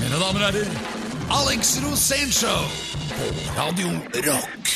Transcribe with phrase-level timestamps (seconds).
[0.00, 0.68] Mine damer og herrer,
[1.30, 2.62] Alex Rosénshow
[3.16, 3.26] på
[3.58, 3.90] Radio
[4.24, 4.70] Rock.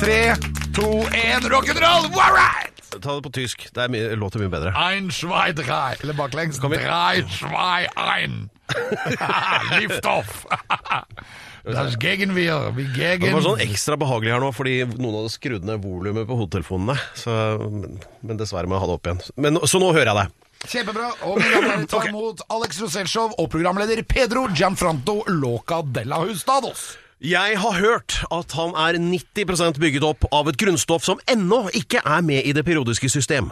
[0.00, 0.36] Tre,
[0.74, 2.12] to, én, rock'n'roll!
[2.12, 3.00] All right!
[3.02, 3.68] Ta det på tysk.
[3.74, 4.72] Det er mye, låter mye bedre.
[4.76, 5.96] Ein, zwei, drei.
[6.02, 6.60] Eller baklengs.
[6.60, 8.50] Drei, zwei, ein.
[9.80, 10.44] Lift off.
[11.64, 12.70] Das gegen wir.
[12.76, 16.38] Vi Det var sånn ekstra behagelig her nå, fordi noen hadde skrudd ned volumet på
[16.38, 16.98] hodetelefonene.
[17.18, 17.32] Så,
[17.72, 19.24] men, men dessverre må jeg ha det opp igjen.
[19.36, 20.36] Men, så nå hører jeg deg.
[20.68, 21.10] Kjempebra.
[21.28, 26.90] Og vi kan ta imot Alex Roselshov og programleder Pedro Gianfranto Loca della Hustados.
[27.18, 31.98] Jeg har hørt at han er 90% bygget opp av et grunnstoff som ennå ikke
[32.06, 33.50] er med i det periodiske system,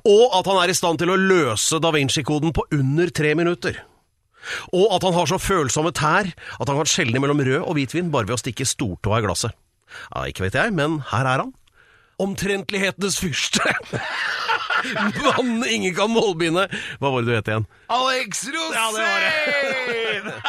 [0.00, 3.82] og at han er i stand til å løse da Vinci-koden på under tre minutter.
[4.74, 8.12] Og at han har så følsomme tær at han kan skjelne mellom rød og hvitvin
[8.14, 9.56] bare ved å stikke stortåa i glasset.
[10.12, 11.52] Ja, ikke vet jeg, men her er han.
[12.22, 13.72] Omtrentlighetenes fyrste.
[15.22, 16.66] Mannen ingen kan målbinde.
[16.98, 17.66] Hva var det du het igjen?
[17.92, 18.76] Alex Rosén!
[18.78, 19.02] Ja, det
[20.32, 20.40] var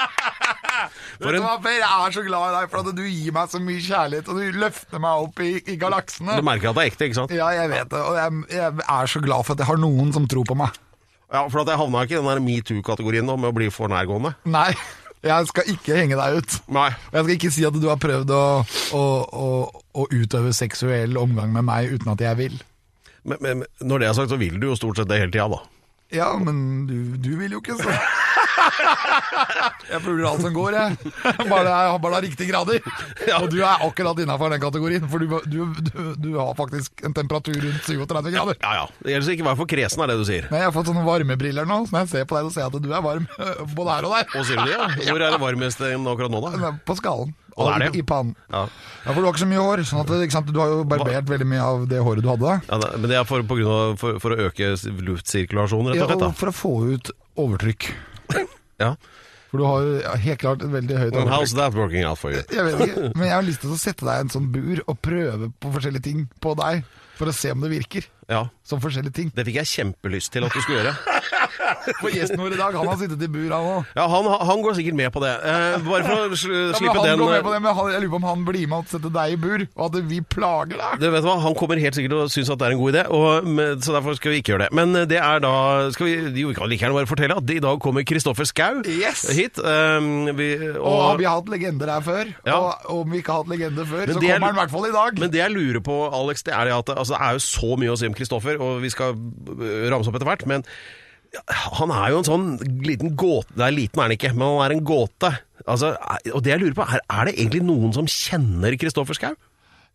[1.24, 1.76] Vet du hva, Per?
[1.78, 4.40] Jeg er så glad i deg, for at du gir meg så mye kjærlighet, og
[4.42, 6.40] du løfter meg opp i, i galaksene.
[6.40, 7.36] Du merker at det er ekte, ikke sant?
[7.36, 10.12] Ja, jeg vet det, og jeg, jeg er så glad for at jeg har noen
[10.16, 10.82] som tror på meg.
[11.34, 13.90] Ja, For at jeg havna ikke i den der metoo-kategorien nå med å bli for
[13.90, 14.36] nærgående.
[14.54, 14.70] Nei,
[15.26, 16.58] jeg skal ikke henge deg ut.
[16.76, 16.90] Nei.
[17.10, 18.44] Jeg skal ikke si at du har prøvd å,
[18.94, 19.48] å, å,
[19.98, 22.60] å utøve seksuell omgang med meg uten at jeg vil.
[23.26, 25.48] Men men når det er sagt, så vil du jo stort sett det hele tida,
[25.56, 25.62] da.
[26.14, 27.90] Ja, men du, du vil jo ikke, så.
[29.94, 31.14] Jeg puler alt som går, jeg.
[31.50, 32.80] Bare det er- bare det er riktige grader.
[33.40, 37.14] Og du er akkurat innafor den kategorien, for du, du, du, du har faktisk en
[37.16, 38.58] temperatur rundt 37 grader.
[38.64, 39.22] Ja ja.
[39.24, 40.48] Så ikke å være for kresen, er det du sier.
[40.52, 42.66] Nei, Jeg har fått sånne varmebriller nå, så når jeg ser på deg, så ser
[42.66, 43.30] jeg at du er varm
[43.78, 44.28] både her og der.
[44.40, 45.14] Og sier du det, ja?
[45.14, 46.74] Hvor er det varmest akkurat nå, da?
[46.88, 47.34] På skallen.
[47.54, 48.00] Og det er det?
[48.02, 48.34] I pannen.
[48.50, 48.64] Ja.
[49.04, 51.46] Ja, for du har ikke så mye hår, sånn at du har jo barbert veldig
[51.52, 52.56] mye av det håret du hadde.
[52.66, 54.72] ja men det er for, av, for, for å øke
[55.06, 56.26] luftsirkulasjonen, rett og slett?
[56.32, 57.92] og for å få ut overtrykk.
[58.82, 58.96] Ja.
[59.54, 62.34] For du har ja, helt klart et veldig høyt Well, how's that working out for
[62.34, 62.42] you?
[62.50, 64.82] Jeg vet ikke, men jeg har lyst til å sette deg i en sånn bur
[64.88, 66.82] og prøve på forskjellige ting på deg,
[67.18, 68.10] for å se om det virker.
[68.32, 68.46] Ja.
[68.64, 69.32] Som forskjellige ting.
[69.36, 70.94] Det fikk jeg kjempelyst til at du skulle gjøre.
[72.00, 73.88] For gjesten vår i dag, han har sittet i bur, han òg.
[73.98, 75.32] Ja, han, han går sikkert med på det.
[75.44, 77.60] Eh, bare for å sl- Ja, slippe men han den går med eh, på det,
[77.66, 79.98] men jeg lurer på om han blir med og setter deg i bur, og at
[80.14, 81.02] vi plager deg.
[81.04, 82.94] Du vet hva, Han kommer helt sikkert til å synes at det er en god
[82.96, 83.50] idé, og,
[83.84, 84.78] så derfor skal vi ikke gjøre det.
[84.80, 85.54] Men det er da
[85.98, 88.80] skal vi, Jo, vi kan like gjerne bare fortelle at i dag kommer Kristoffer Skau
[88.88, 89.26] Yes!
[89.36, 89.60] hit.
[89.60, 92.32] Um, vi, Og har vi hatt legender her før?
[92.48, 92.56] Ja.
[92.62, 94.62] Og, og om vi ikke har hatt legender før, Men så kommer er- han i
[94.64, 95.20] hvert fall i dag.
[95.26, 97.72] Men det jeg lurer på, Alex, det er det at altså, det er jo så
[97.84, 100.66] mye å si om Kristoffer, og vi skal øh, ramse opp etter hvert, men
[101.80, 102.44] han er jo en sånn
[102.86, 105.32] liten gåte Nei, liten er han ikke, men han er en gåte.
[105.66, 109.18] Altså, er- og det jeg lurer på, er, er det egentlig noen som kjenner Kristoffer
[109.18, 109.34] Schau?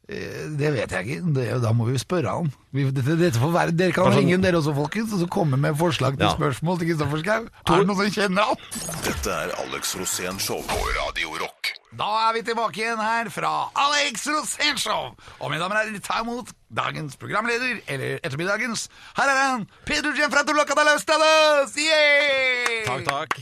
[0.08, 1.32] Eh, Det vet jeg ikke.
[1.36, 2.46] Det, da må vi spørre han.
[2.72, 5.28] Vi, dette, dette får være, dere kan Kanskje ringe inn dere også, folkens, og så
[5.28, 6.32] komme med forslag til Ja.
[6.36, 7.42] spørsmål til Kristoffer Schau.
[7.44, 8.56] Er det noen som kjenner han?
[9.04, 11.74] Dette er Alex Rosén Show på Radio Rock.
[11.98, 15.12] Da er vi tilbake igjen her fra Alex Rosénshow.
[15.40, 18.88] Og mine damer og herrer, ta imot dagens programleder, eller ettermiddagens.
[19.16, 21.72] Her er han, Pedro Gianfranto Locadala Ustados!
[21.76, 22.84] Yeah!
[22.88, 23.38] Takk, takk.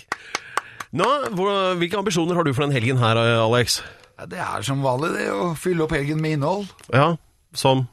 [0.96, 3.80] Nå, hvor, hvilke ambisjoner har du for den helgen her, Alex?
[4.18, 6.66] Ja, det er som vanlig det, å fylle opp helgen med innhold.
[6.92, 7.16] Ja,
[7.54, 7.86] som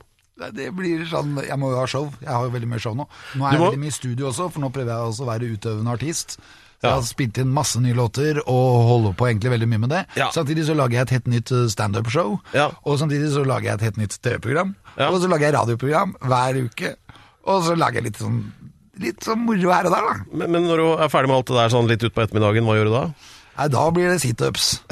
[0.55, 2.09] Det blir sånn, Jeg må jo ha show.
[2.21, 3.05] Jeg har jo veldig mye show nå.
[3.37, 5.29] Nå er jeg må- veldig mye i studio også, for nå prøver jeg også å
[5.29, 6.37] være utøvende artist.
[6.37, 6.89] Så.
[6.89, 10.05] Jeg har spilt inn masse nye låter og holder på egentlig veldig mye med det.
[10.17, 10.29] Ja.
[10.31, 12.71] Samtidig så lager jeg et helt nytt eh, standup-show, Ja.
[12.83, 14.75] og samtidig så lager jeg et helt nytt TV-program.
[14.97, 15.07] Ja.
[15.09, 16.95] Og så lager jeg radioprogram hver uke.
[17.45, 18.43] Og så lager jeg litt sånn
[18.99, 20.13] Litt sånn moro her og der, da.
[20.37, 22.75] men, men når du er ferdig med alt det der sånn litt utpå ettermiddagen, hva
[22.77, 23.01] gjør du da?
[23.53, 24.73] Nei, da blir det situps.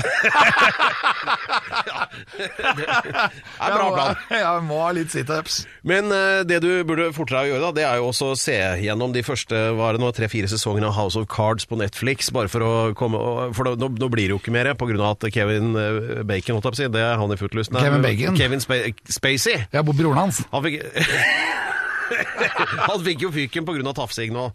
[2.32, 4.20] Det er bra plan.
[4.34, 5.62] Jeg må ha litt situps.
[5.88, 8.58] Men uh, det du burde fortere å gjøre, da, det er jo også å se
[8.82, 12.32] gjennom de første var det nå, tre-fire sesongene av House of Cards på Netflix.
[12.34, 13.20] Bare for å komme
[13.58, 14.98] For nå, nå blir det jo ikke mer pga.
[15.12, 17.74] at Kevin eh, Bacon, holdt jeg på å si, det er han i Footloose.
[17.78, 18.38] Kevin Bacon?
[18.40, 19.66] Kevin Sp Spacey.
[19.74, 20.44] Ja, broren hans.
[20.52, 20.82] Han fikk
[22.90, 23.94] Han fikk jo fyken pga.
[23.98, 24.48] tafsing nå.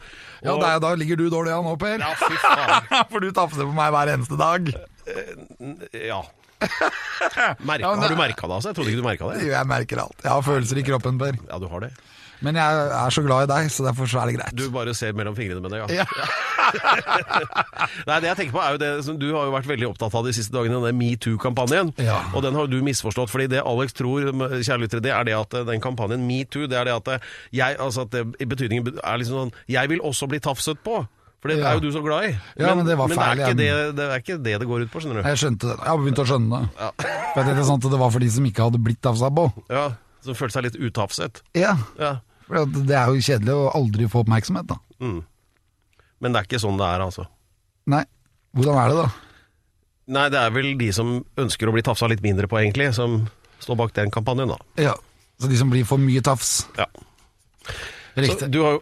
[0.43, 1.99] Ja, Og- der, Da ligger du dårlig an nå, Per.
[2.03, 2.89] ja, fy faen.
[3.13, 4.73] For du tafser på meg hver eneste dag.
[5.93, 6.23] Ja.
[7.61, 8.03] Mer Ja, det...
[8.03, 8.71] har du merka det, altså?
[8.73, 9.43] Jeg trodde ikke du merka det.
[9.47, 10.21] Jo, jeg merker alt.
[10.25, 11.37] Jeg har følelser i kroppen, Per.
[11.51, 11.93] Ja, du har det.
[12.45, 14.57] Men jeg er så glad i deg, så derfor så er det greit.
[14.59, 16.05] Du bare ser mellom fingrene med det, ja.
[16.05, 16.07] Ja.
[18.09, 20.15] Nei, det jeg tenker på er jo det som Du har jo vært veldig opptatt
[20.19, 21.93] av de siste dagene, den metoo-kampanjen.
[22.03, 22.19] Ja.
[22.37, 23.31] Og den har du misforstått.
[23.33, 26.91] fordi det Alex tror, kjære lyttere, det er det at den kampanjen metoo, det er
[26.91, 30.41] det at jeg Altså at det i betydningen er liksom sånn Jeg vil også bli
[30.43, 31.05] tafset på.
[31.43, 31.71] For det Ja.
[31.71, 32.31] er jo du så glad i.
[32.59, 34.87] Ja, men det var men det, er ikke det, det er ikke det det går
[34.87, 35.29] ut på, skjønner du.
[35.29, 35.77] Jeg skjønte det.
[35.79, 36.71] Jeg har begynt å skjønne det.
[36.81, 36.89] Ja.
[36.97, 39.45] For jeg tenkte sånn at det var for de som ikke hadde blitt tafsa på.
[39.71, 39.85] Ja,
[40.27, 41.43] Som følte seg litt utafset.
[41.57, 41.77] Ja.
[42.01, 42.17] Ja.
[42.47, 44.79] For det er jo kjedelig å aldri få oppmerksomhet, da.
[45.03, 47.27] Men det er ikke sånn det er, altså.
[47.91, 48.05] Nei.
[48.57, 49.09] Hvordan er det, da?
[50.17, 53.25] Nei, det er vel de som ønsker å bli tafsa litt mindre på, egentlig, som
[53.63, 54.59] står bak den kampanjen, da.
[54.81, 54.95] Ja.
[55.43, 56.61] Så de som blir for mye tafs.
[56.79, 56.87] Ja.
[58.17, 58.49] Riktig.
[58.49, 58.81] du har jo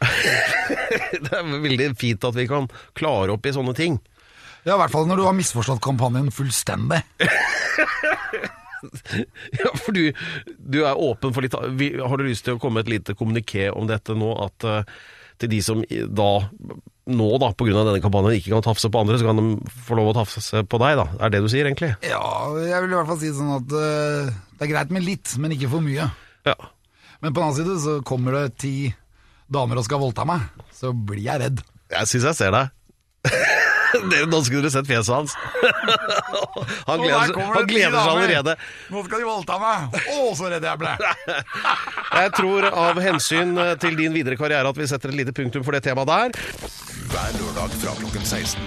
[1.25, 3.97] Det er veldig fint at vi kan klare opp i sånne ting.
[4.65, 7.03] Ja, i hvert fall når du har misforstått kampanjen fullstendig.
[9.61, 10.09] Ja, for du,
[10.59, 13.69] du er åpen for litt Har du lyst til å komme med et lite kommuniké
[13.73, 14.33] om dette nå?
[14.45, 15.05] At uh,
[15.43, 16.31] til de som da
[17.05, 17.83] nå da, pga.
[17.85, 20.81] denne kampanjen ikke kan tafse på andre, så kan de få lov å tafse på
[20.81, 21.05] deg, da?
[21.21, 21.91] Er det du sier, egentlig?
[22.07, 22.23] Ja,
[22.65, 25.53] jeg vil i hvert fall si sånn at uh, det er greit med litt, men
[25.53, 26.09] ikke for mye.
[26.49, 26.57] Ja.
[27.21, 28.75] Men på den annen side så kommer det ti
[29.53, 31.61] damer og skal voldta meg, så blir jeg redd.
[31.93, 32.73] Jeg syns jeg ser deg.
[34.13, 35.35] Dere, nå skulle dere sett fjeset hans.
[36.89, 38.55] Han gleder, seg- han gleder seg allerede.
[38.93, 39.99] Nå skal de voldta meg!
[40.15, 40.93] Å, så redd jeg ble!
[42.21, 45.75] Jeg tror av hensyn til din videre karriere at vi setter et lite punktum for
[45.75, 46.39] det temaet der.
[47.11, 48.61] Hver lørdag fra klokken 16.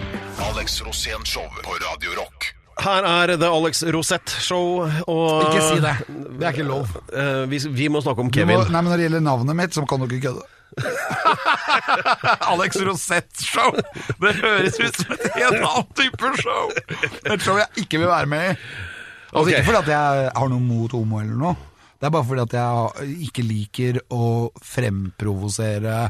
[0.50, 2.52] Alex Rosén Show på Radio Rock.
[2.84, 4.84] Her er The Alex Rosette Show.
[5.10, 5.96] Og, Ikke si det.
[6.38, 6.92] Det er ikke lov.
[7.10, 8.68] Eh, vi, vi må snakke om Du må, Kevin.
[8.70, 10.46] nei, men Når det gjelder navnet mitt, så kan du ikke kødde.
[12.52, 13.74] Alex Rosett-show!
[14.22, 16.70] Det høres ut som et helt annet type show.
[17.26, 18.56] Et show jeg ikke vil være med i.
[19.28, 19.58] Altså okay.
[19.60, 21.56] Ikke fordi jeg har noe mot homo eller noe.
[21.98, 24.26] Det er bare fordi jeg ikke liker å
[24.64, 26.02] fremprovosere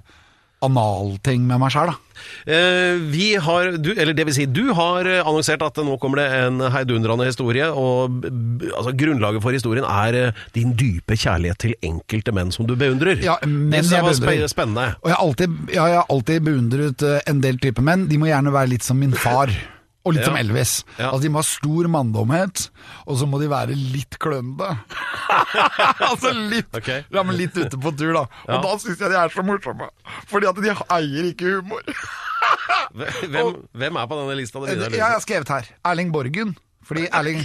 [0.66, 2.04] analting med meg sjæl, da.
[2.50, 6.24] Eh, vi har, du, eller det vil si, du har eh, annonsert at nå kommer
[6.24, 11.78] det en heidundrende historie, og altså, grunnlaget for historien er eh, din dype kjærlighet til
[11.86, 13.22] enkelte menn som du beundrer.
[13.22, 14.50] Ja, det var beundrer.
[14.52, 14.90] spennende.
[15.04, 18.08] Og jeg har alltid, ja, jeg har alltid beundret eh, en del typer menn.
[18.10, 19.54] De må gjerne være litt som min far.
[20.08, 20.30] Og litt Ja.
[20.30, 20.74] som Elvis.
[20.98, 21.10] Ja.
[21.12, 22.70] Altså De må ha stor manndomhet,
[23.06, 24.70] og så må de være litt klønete.
[26.10, 27.04] altså litt, okay.
[27.14, 28.24] Ramme litt ute på tur, da.
[28.48, 29.90] Og da syns jeg de er så morsomme.
[30.32, 31.84] Fordi at de eier ikke humor.
[32.96, 34.64] Hvem, hvem er på denne lista?
[34.72, 36.56] Jeg har skrevet her Erling Borgen.
[36.88, 37.42] Fordi Erling,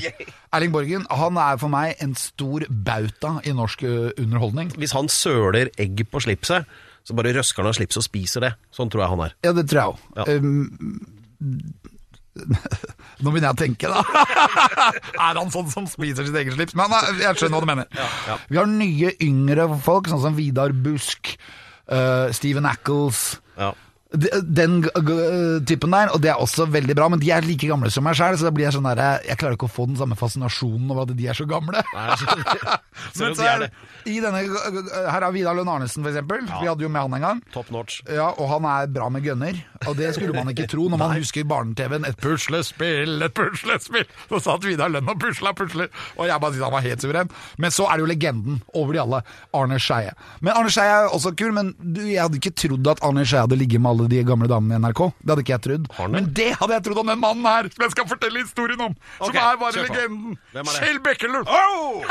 [0.54, 3.82] Erling Borgen han er for meg en stor bauta i norsk
[4.22, 4.70] underholdning.
[4.78, 6.68] Hvis han søler egg på slipset,
[7.02, 8.52] så bare røsker han av slipset og spiser det.
[8.70, 9.34] Sånn tror jeg han er.
[9.42, 9.98] Ja, det tror jeg òg.
[10.14, 10.22] Ja.
[12.32, 14.02] Nå begynner jeg å tenke, da.
[15.28, 16.76] er han sånn som spiser sitt eget slips?
[16.78, 17.90] Men jeg skjønner hva du mener.
[18.28, 18.38] ja.
[18.48, 21.34] Vi har nye, yngre folk, sånn som Vidar Busk,
[21.92, 23.72] uh, Steven Ackles Ja.
[24.12, 24.82] De- Den
[25.66, 28.16] typen der, og det er også veldig bra, men de er like gamle som meg
[28.18, 30.90] sjøl, så da blir jeg sånn der Jeg klarer ikke å få den samme fascinasjonen
[30.92, 31.80] over at de er så gamle.
[31.94, 33.70] Nei, så, Men så er det.
[34.10, 34.42] i denne,
[35.08, 36.44] her er Vidar Lønn Arnesen, for eksempel.
[36.60, 37.42] Vi hadde jo med han en gang.
[37.54, 38.00] Top notch.
[38.10, 41.16] Ja, og han er bra med gønner Og det skulle man ikke tro når man
[41.16, 42.04] husker barne-TV-en.
[42.08, 44.06] Et puslespill, et puslespill!
[44.28, 45.88] Så satt Vidar Lønn og pusla, pusler.
[46.18, 47.32] Og jeg bare syntes han var helt suveren.
[47.62, 49.22] Men så er det jo legenden over de alle,
[49.56, 50.12] Arne Skeie.
[50.40, 53.46] Men Arne Skeie er også kul, men du, jeg hadde ikke trodd at Arne Skeie
[53.46, 55.02] hadde ligget med alle de gamle damene i NRK.
[55.20, 55.88] Det hadde ikke jeg trodd.
[56.12, 58.96] Men det hadde jeg trodd om den mannen her, som jeg skal fortelle historien om.
[59.20, 60.38] Som er bare legenden.
[60.72, 61.50] Kjell Bekkelund!
[61.50, 62.02] Oh!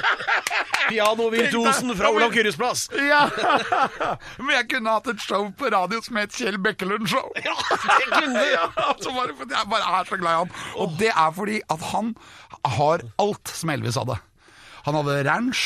[0.88, 2.86] Piano Virtuosen fra Olav Kyrres plass!
[2.94, 3.24] Ja!
[4.42, 7.32] Men jeg kunne hatt et show på radio som het Kjell Bekkelund Show.
[7.42, 8.44] Ja, det kunne du!
[8.56, 8.70] Ja,
[9.12, 10.50] bare fordi jeg bare er så glad i han.
[10.82, 12.14] Og det er fordi at han
[12.76, 14.16] har alt som Elvis hadde.
[14.86, 15.62] Han hadde ranch.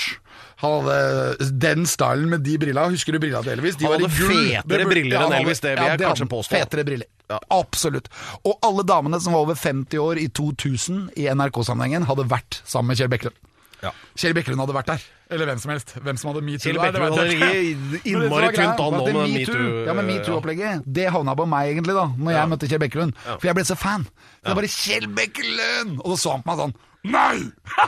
[0.62, 2.88] Han hadde den stylen med de brilla.
[2.92, 3.78] Husker du brilla til Elvis?
[3.80, 6.56] De Han hadde fetere briller Ja, enn Elvis, det vil jeg hadde kanskje påstå.
[6.56, 7.08] Fetere briller.
[7.30, 7.38] Ja.
[7.60, 8.10] Absolutt.
[8.44, 12.92] Og alle damene som var over 50 år i 2000 i NRK-sammenhengen, hadde vært sammen
[12.92, 13.38] med Kjell Bekkelund.
[13.80, 13.94] Ja.
[14.18, 15.04] Kjell Bekkelund hadde vært der.
[15.30, 15.94] Eller hvem som helst.
[16.04, 20.04] Hvem som hadde metoo Kjell Bekkelund jeg hadde innmari tynt an om metoo, Ja, men
[20.04, 20.18] ja.
[20.18, 23.16] metoo-opplegget, det havna på meg egentlig da Når jeg møtte Kjell Bekkelund.
[23.30, 24.04] For jeg ble så fan.
[24.42, 25.96] Det var bare Kjell Bekkelund!
[26.04, 26.76] Og så så han på meg sånn
[27.08, 27.38] Nei!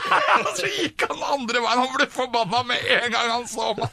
[0.59, 1.83] Så gikk han andre veien.
[1.83, 3.93] Han ble forbanna med en gang han så meg.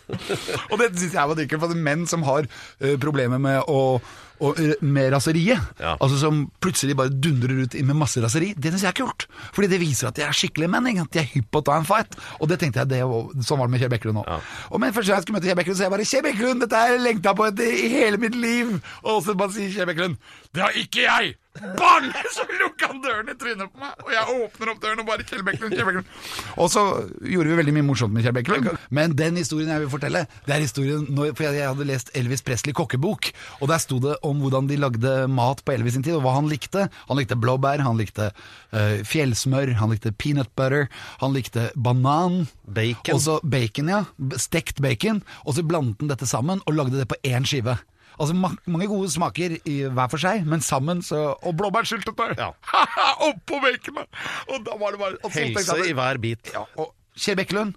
[0.69, 3.99] Og det syns jeg var dykkert, for menn som har uh, problemer med å
[4.39, 5.97] og, eh, med raseriet, Ja.
[5.99, 9.25] altså som plutselig bare dundrer ut med masse raseri, det syns jeg er kult.
[9.51, 10.87] Fordi det viser at de er skikkelige menn.
[11.03, 12.15] At de er hypp på å ta en fight.
[12.39, 14.47] Og det tenkte jeg, det, var- sånn var det med Kjell Bekkelund òg.
[14.71, 16.79] Og men første gang jeg skulle møte Kjell Bekkelund, så jeg bare Kjell Bekkelund, dette
[16.79, 18.71] har jeg lengta på etter i hele mitt liv!
[19.03, 20.15] Og så bare sier Kjell Bekkelund
[20.55, 21.35] Det har ikke jeg!
[21.59, 22.09] Bang!
[22.35, 25.25] Så lukka han døren i trynet på meg, og jeg åpner opp døren og bare
[25.27, 26.11] Kjell Bekkelund, Kjell Bekkelund.
[26.59, 26.83] Og så
[27.25, 28.69] gjorde vi veldig mye morsomt med Kjell Bekkelund.
[28.95, 32.43] Men den historien jeg vil fortelle, det er historien når, For jeg hadde lest Elvis
[32.45, 36.17] Presley kokkebok, og der sto det om hvordan de lagde mat på Elvis sin tid,
[36.17, 36.87] og hva han likte.
[37.09, 40.89] Han likte blåbær, han likte uh, fjellsmør, han likte peanut butter,
[41.23, 42.45] han likte banan.
[42.69, 43.15] Bacon.
[43.15, 44.03] Og så bacon, ja.
[44.39, 45.23] Stekt bacon.
[45.45, 47.79] Og så blandet han dette sammen og lagde det på én skive.
[48.19, 52.35] Altså ma Mange gode smaker i hver for seg, men sammen så Og blåbærsyltetøy!
[52.37, 52.51] Ja.
[53.29, 54.07] Oppå baconet!
[54.51, 56.51] Og da var det bare og Helse i hver bit.
[56.53, 57.73] ja, og Kjell Bekkelund,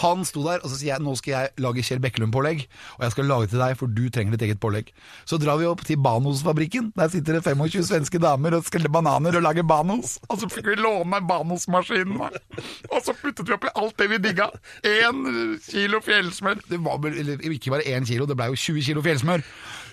[0.00, 2.62] Han sto der, og så sier jeg nå skal jeg lage Kjell Bekkelund-pålegg.
[2.96, 4.88] Og jeg skal lage til deg, for du trenger ditt eget pålegg.
[5.28, 6.86] Så drar vi opp til Banos-fabrikken.
[6.96, 10.14] Der sitter det 25 svenske damer og skreller bananer og lager Banos.
[10.32, 12.16] Og så fikk vi låne Banos-maskinen.
[12.88, 14.48] Og så puttet vi oppi alt det vi digga.
[14.80, 15.20] Én
[15.68, 16.64] kilo fjellsmør.
[16.72, 19.44] Det var vel ikke bare én kilo, det blei jo 20 kilo fjellsmør.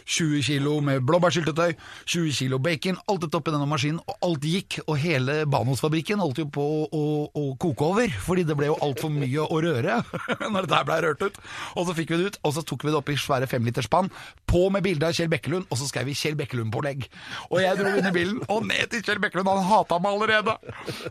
[0.09, 1.75] 20 kilo med blåbærsyltetøy,
[2.09, 4.79] 20 kilo bacon, alt dette oppi denne maskinen, og alt gikk.
[4.87, 9.13] Og hele Banos-fabrikken holdt jo på å, å, koke over, fordi det ble jo altfor
[9.13, 9.99] mye å røre
[10.53, 11.39] når dette blei ble rørt ut.
[11.77, 14.09] Og så fikk vi det ut, og så tok vi det oppi svære femliterspann,
[14.49, 17.05] på med bilde av Kjell Bekkelund, og så skrev vi Kjell Bekkelund-pålegg.
[17.51, 20.57] Og jeg dro inn i bilen, og ned til Kjell Bekkelund, han hata meg allerede.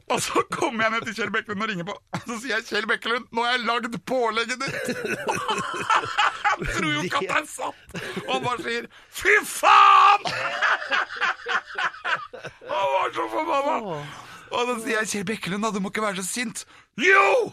[0.08, 2.90] Og så kommer jeg ned til Kjell Bekkelund og ringer på, så sier jeg Kjell
[2.90, 4.92] Bekkelund, nå har jeg lagd pålegget ditt!
[6.48, 7.98] Han tror jo ikke at det er sant!
[8.24, 10.23] Og han bare sier Fy faen!
[12.68, 14.07] Han var så forbanna!
[14.52, 16.64] Og da sier jeg Kjell Bekkelund, da, du må ikke være så sint.
[16.98, 17.52] Jo!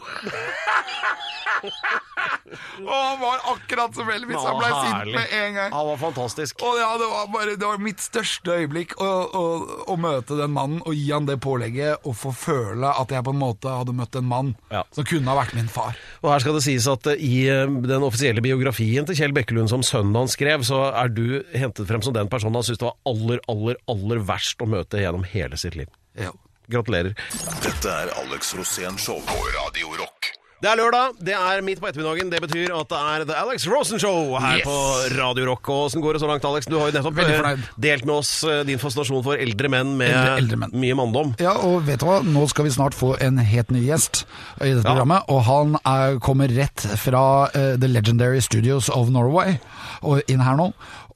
[2.86, 4.38] og han var akkurat som Elvis.
[4.42, 5.74] Han ble sint med en gang.
[5.74, 6.62] Han var fantastisk.
[6.66, 9.44] Og ja, det var bare Det var mitt største øyeblikk å, å,
[9.92, 13.34] å møte den mannen og gi han det pålegget og få føle at jeg på
[13.34, 14.82] en måte hadde møtt en mann Ja.
[14.94, 15.98] som kunne ha vært min far.
[16.22, 19.70] Og her skal det sies at eh, i eh, den offisielle biografien til Kjell Bekkelund
[19.72, 22.90] som sønnen hans skrev, så er du hentet frem som den personen han syntes det
[22.90, 25.90] var aller, aller, aller verst å møte gjennom hele sitt liv.
[26.18, 26.32] Ja.
[26.72, 27.14] Gratulerer.
[27.62, 30.32] Dette er Alex Rosén Show på Radio Rock.
[30.56, 32.30] Det er lørdag, det er midt på ettermiddagen.
[32.32, 34.64] Det betyr at det er The Alex Rosen Show her Yes!
[34.64, 34.76] på
[35.18, 35.68] Radio Rock.
[35.68, 36.64] Og Åssen går det så langt, Alex?
[36.66, 40.08] Du har jo nettopp eh, delt med oss eh, din fascinasjon for eldre menn med
[40.14, 40.72] Eldre- eldre menn.
[40.80, 41.34] mye manndom.
[41.44, 42.22] Ja, og vet du hva?
[42.24, 44.24] Nå skal vi snart få en helt ny gjest
[44.64, 45.28] i dette programmet.
[45.28, 49.58] Og han er, kommer rett fra uh, The Legendary Studios of Norway
[50.08, 50.70] og inn her nå.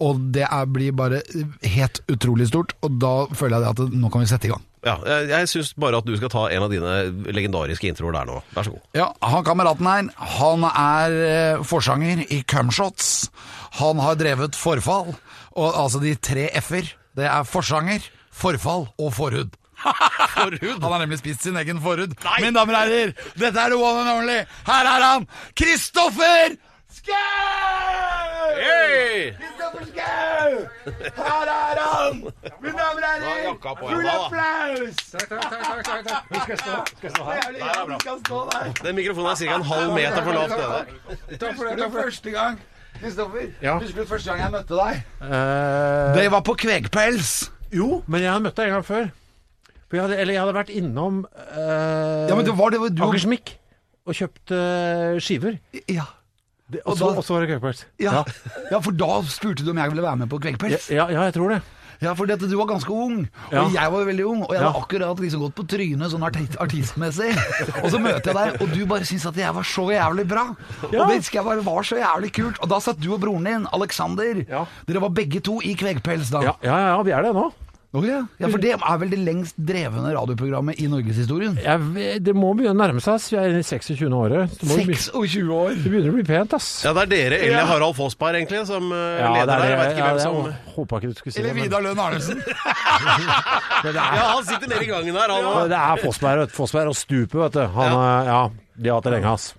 [0.04, 1.24] Og det er, blir bare
[1.64, 2.76] helt utrolig stort.
[2.84, 4.66] Og da føler jeg det at nå kan vi sette i gang.
[4.86, 4.94] Ja,
[5.28, 6.92] jeg syns bare at du skal ta en av dine
[7.36, 8.38] legendariske introer der nå.
[8.56, 8.84] Vær så god.
[8.96, 10.08] Ja, han kameraten her,
[10.38, 13.28] han er eh, forsanger i Cumshots.
[13.80, 15.12] Han har drevet forfall,
[15.52, 16.88] og altså de tre f-er.
[17.16, 19.56] Det er forsanger, forfall og forhud.
[20.36, 20.82] Forhud?
[20.82, 22.12] Han har nemlig spist sin egen forhud.
[22.40, 24.40] Mine damer og herrer, dette er the one and only.
[24.66, 25.24] Her er han,
[25.56, 26.56] Kristoffer
[26.90, 27.14] Schou!
[28.60, 29.32] Hey!
[29.94, 32.20] Kristoffer Her er han!
[32.62, 34.96] Mine damer og herrer, full applaus!
[35.12, 36.28] Takk, takk, takk, takk, takk.
[36.30, 37.46] Vi skal stå, skal stå her.
[37.54, 37.98] Det er bra.
[38.04, 38.72] Skal stå der.
[38.84, 39.54] Den mikrofonen er ca.
[39.60, 41.78] en halv meter for lavt Husker Takk for det.
[41.78, 42.60] Det var første gang.
[43.00, 43.78] Kristoffer, Ja.
[43.78, 45.02] husker du første gang jeg møtte deg?
[45.22, 47.50] Uh, Det var på Kvegpels.
[47.72, 49.10] jo, men jeg hadde møtt deg en gang før.
[49.88, 52.92] For jeg hadde, eller jeg hadde vært innom uh, Ja, men det var det var
[52.94, 53.56] du Akersmik
[54.06, 55.56] og kjøpt uh, skiver.
[55.88, 56.06] Ja.
[56.70, 58.22] Det, Og så, og så var det kveggpels Ja.
[58.70, 61.34] ja, for da spurte du om jeg ville være med på kveggpels Ja, ja, jeg
[61.34, 61.62] tror det.
[62.00, 63.64] Ja, fordi dette, du var ganske ung, og Ja.
[63.74, 64.42] jeg var veldig ung.
[64.46, 64.70] Og jeg Ja.
[64.72, 67.28] akkurat liksom gått på trynet sånn arti- artistmessig.
[67.84, 70.46] Og så møter jeg deg, og du bare syns at jeg var så jævlig bra.
[70.90, 71.02] Ja.
[71.04, 72.56] Og det jeg bare var så jævlig kult.
[72.62, 74.40] Og da satt du og broren din, Alexander.
[74.48, 74.64] Ja.
[74.88, 76.40] Dere var begge to i Kvegpels da.
[76.40, 77.52] Ja, ja, ja, vi er det nå.
[77.90, 78.20] Å, ja.
[78.38, 81.56] ja, for det er vel det lengst drevne radioprogrammet i norgeshistorien.
[82.22, 83.18] Det må begynne å nærme seg.
[83.32, 84.04] Vi er i 26.
[84.14, 84.52] året.
[84.60, 85.72] Det, må bli, 26 år.
[85.74, 86.68] det begynner å bli pent, ass.
[86.86, 89.66] Ja, det er dere eller Harald Fossberg egentlig som eh, Ja, det leder er der.
[89.72, 91.56] Jeg vet ikke Ja, hvem det som håpa ikke du skulle si Eller det.
[91.58, 92.44] men- Vidar Lønn Arnesen.
[93.90, 94.06] Ja,
[94.36, 95.68] han sitter nede i gangen her, han òg.
[95.72, 96.50] Det er Fossberg.
[96.54, 97.62] Fossberg og Stupet, vet du.
[97.74, 98.24] Han, ja.
[98.28, 98.40] ja,
[98.76, 99.50] de har hatt det lenge, ass.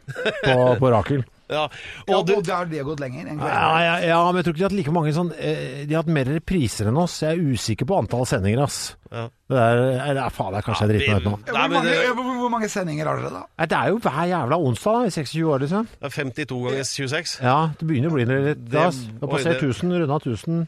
[0.45, 1.23] På, på Rakel.
[1.51, 1.65] Ja.
[2.07, 3.27] Ja, Og du, og det har det gått lenger.
[3.35, 5.93] Ja, ja, ja, men jeg tror ikke de har hatt like mange sånn eh, De
[5.93, 7.17] har hatt mer repriser enn oss.
[7.25, 8.77] Jeg er usikker på antall sendinger, ass.
[9.11, 9.25] Ja.
[9.51, 11.33] Det der er, er, Faen, det er kanskje jeg driter meg ut nå.
[11.51, 13.65] Hvor mange, hvor, hvor mange sendinger har dere, da?
[13.67, 15.89] Det er jo hver jævla onsdag da, i 26 år, liksom.
[15.99, 17.33] det er 52 ganger 26.
[17.43, 19.01] Ja, det begynner å bli litt da, ass.
[19.09, 20.63] Det- har passert det- 1000, runda 1000.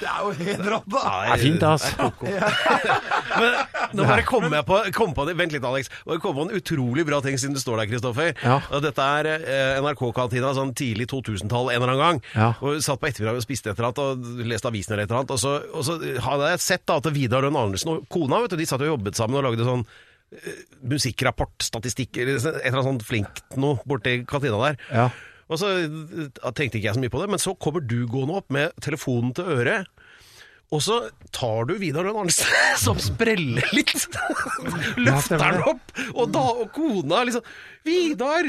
[0.00, 1.02] Det er jo helt rått, da.
[1.04, 1.84] Det er fint, ass.
[3.40, 3.56] Men
[3.94, 5.90] nå bare kom jeg på, kom på det, Vent litt, Alex.
[6.06, 8.32] Nå kom jeg på en utrolig bra ting siden du står der, Kristoffer.
[8.42, 8.58] Ja.
[8.74, 12.22] Og Dette er eh, NRK-kantina sånn tidlig 2000-tall en eller annen gang.
[12.34, 12.50] Ja.
[12.64, 15.22] Og Satt på ettermiddag og spiste et eller annet og leste avisen eller et eller
[15.22, 15.34] annet.
[15.36, 15.98] Og så, og så
[16.28, 18.92] hadde jeg sett da at Vidar Lønn Arnesen og kona vet du, de satt og
[18.94, 24.20] jobbet sammen og lagde sånn eh, musikkrapport, statistikk, et eller annet sånt flinkt noe borti
[24.28, 24.82] kantina der.
[24.90, 25.08] Ja.
[25.50, 25.70] Og så
[26.56, 29.34] tenkte ikke jeg så mye på det, men så kommer du gående opp med telefonen
[29.36, 29.90] til øret.
[30.72, 30.96] Og så
[31.34, 32.50] tar du Vidar Lønn Arnesen,
[32.84, 33.94] som spreller litt.
[35.04, 37.44] Løfter den opp, og, da, og kona liksom
[37.84, 38.48] 'Vidar!'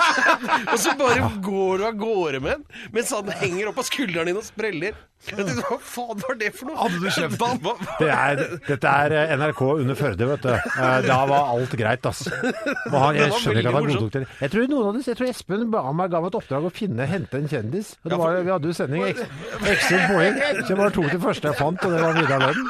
[0.70, 4.30] og så bare går du av gårde med den, mens han henger opp av skulderen
[4.30, 4.94] din og spreller.
[5.30, 6.76] Hva faen var det for noe?
[6.80, 7.82] Hadde du kjøpt den?
[8.00, 10.48] Det er, dette er eh, NRK under Førde, vet du.
[10.54, 12.22] Eh, Da var alt greit, ass.
[12.30, 14.22] Han, jeg skjønner ikke at han godtok det.
[14.40, 16.72] Jeg tror noen av dem, jeg tror Espen ba meg, ga meg et oppdrag å
[16.72, 17.92] finne, hente en kjendis.
[18.04, 19.22] Og det var, vi hadde jo sending eks-
[19.74, 22.64] ekstra poeng, så jeg bare tok det første jeg fant, og det var Vidar Lønn.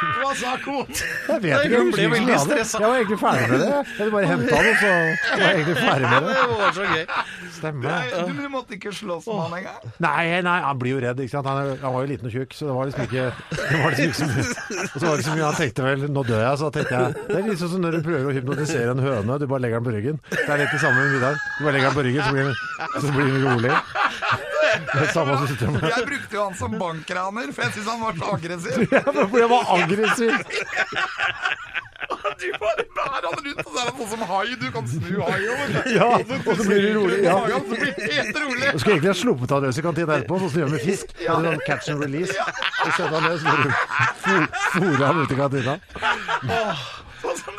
[0.00, 1.00] Hva sa konen?
[1.28, 1.80] Jeg vet ikke.
[1.80, 2.80] hun ble veldig stressa.
[2.80, 3.68] Jeg var egentlig ferdig med det.
[3.70, 6.34] Jeg hadde bare henta den, og så var jeg egentlig ferdig med det.
[6.40, 7.04] Det var så gøy.
[7.60, 7.90] Stemmer.
[8.40, 9.90] Du måtte ikke slåss med han engang?
[10.06, 11.50] Nei, nei, han blir jo redd, ikke sant.
[11.50, 14.08] Han, han var jo liten og tjukk, så det var liksom ikke det var liksom
[14.08, 14.46] ikke så mye.
[14.80, 15.46] Og så var det ikke så mye.
[15.50, 17.98] Han tenkte vel nå dør jeg, så tenkte jeg Det er litt sånn som når
[17.98, 20.20] du prøver å hypnotisere en høne, du bare legger den på ryggen.
[20.32, 21.36] Det er litt det samme med Vidar.
[21.58, 22.56] Du bare legger den på ryggen, så blir den,
[22.96, 23.76] så blir den rolig.
[24.92, 25.82] Det er samme systemet.
[25.94, 28.86] Jeg brukte jo han som bankraner, for jeg syntes han var så aggressiv.
[28.96, 30.32] Ja, For jeg var aggressiv.
[32.40, 34.54] Du bare bærer han rundt, og så er han sånn som hai.
[34.60, 35.74] Du kan snu hai over.
[35.92, 37.18] Ja, og så blir det rolig.
[37.24, 37.34] Ja.
[37.52, 38.70] Så blir det helt rolig.
[38.72, 40.84] Du skulle egentlig ha sluppet han løs i kantina etterpå, sånn som du gjør med
[40.84, 41.12] fisk.
[41.20, 41.36] Ja.
[41.36, 42.34] Sånn catch and release.
[42.80, 43.44] Så setter han løs,
[44.24, 44.38] så
[44.74, 45.76] fôrer han ut i kantina.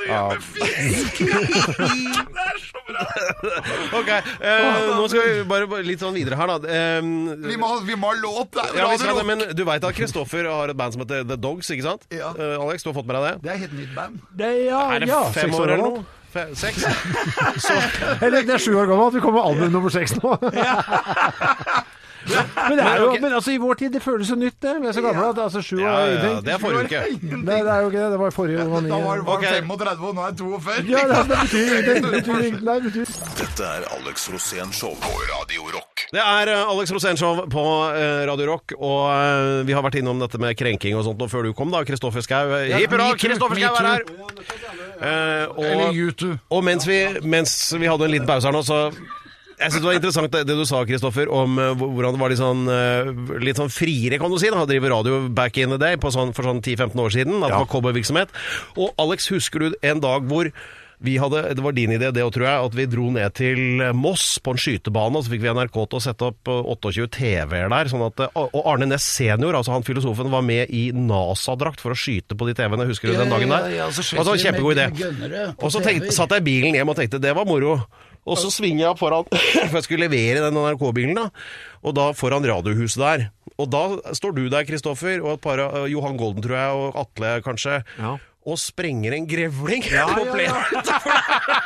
[0.02, 1.20] Du gjør med fisk.
[1.22, 3.04] Det er så bra.
[4.00, 6.58] Ok, eh, nå skal vi bare bare litt sånn videre her, da.
[6.68, 7.02] Eh,
[7.46, 8.50] Vi må, vi må ha låt.
[8.58, 11.04] Det er ja, vi skal det, men Du veit at Kristoffer har et band som
[11.06, 12.08] heter The Dogs, ikke sant?
[12.14, 12.32] Ja.
[12.34, 13.36] Eh, Alex, du har fått med deg det?
[13.46, 14.20] Det er helt nytt band.
[14.42, 16.02] Det, ja, Er det ja, fem seks år eller gammelt.
[16.02, 16.18] noe?
[16.32, 16.80] Fe seks?
[18.24, 19.14] Eller det er sju år gammelt.
[19.18, 20.30] Vi kommer med album nummer seks nå.
[22.70, 24.76] Men, det er jo, men altså, i vår tid, det føles jo nytt, det.
[24.82, 26.44] Vi er så gamle at altså, sju år Ja, er ja, ingenting.
[26.46, 27.00] det er forrige uke.
[27.50, 28.12] Nei, det er jo ikke det.
[28.14, 28.90] Det var forrige gang.
[28.92, 30.92] Da var det bare han 35, og nå er jeg 42.
[30.92, 32.06] Ja, det, det betyr ingenting.
[32.12, 36.06] Det betyr det Dette er Alex Rosén Show på Radio Rock.
[36.12, 37.64] Det er Alex Alex Rosénshow på
[37.96, 41.28] eh, Radio Rock, og eh, vi har vært innom dette med krenking og sånt nå
[41.32, 41.84] før du kom, da.
[41.88, 42.50] Kristoffer Schau.
[42.74, 44.04] Hipp hurra, Kristoffer Schau er her!
[45.02, 46.40] Eh, Eller og, YouTube.
[46.50, 48.82] og mens vi, mens vi hadde en liten pause her nå, så
[49.62, 52.34] jeg synes Det var interessant det, det du sa, Kristoffer, om eh, hvordan det var
[52.34, 53.14] litt sånn, eh,
[53.46, 54.50] litt sånn friere, kan du si.
[54.50, 57.40] da, Å drive radio back in the day på sånn, for sånn 10-15 år siden.
[57.46, 58.34] At det var cowboyvirksomhet.
[58.78, 60.52] Og Alex, husker du en dag hvor
[61.02, 63.58] vi hadde, Det var din idé, det òg, tror jeg, at vi dro ned til
[63.98, 65.18] Moss på en skytebane.
[65.18, 67.90] og Så fikk vi NRK til å sette opp eh, 28 TV-er der.
[67.90, 71.96] sånn at, eh, Og Arne Næss senior, altså han filosofen, var med i NASA-drakt for
[71.96, 72.86] å skyte på de TV-ene.
[72.86, 73.70] Husker du den dagen der?
[73.70, 75.54] Ja, ja, så altså en kjempegod idé.
[75.58, 77.80] Og så tenkte, satt jeg i bilen hjem og tenkte det var moro.
[78.30, 79.30] Og så svinger jeg foran,
[79.70, 81.30] for jeg skulle levere den NRK-bilen, da.
[81.82, 83.30] Og da foran Radiohuset der.
[83.58, 87.00] Og da står du der, Kristoffer, og et par av Johan Golden, tror jeg, og
[87.02, 87.80] Atle kanskje.
[87.98, 88.18] Ja.
[88.42, 90.06] Og sprenger en grevling på ja,
[90.46, 90.56] ja.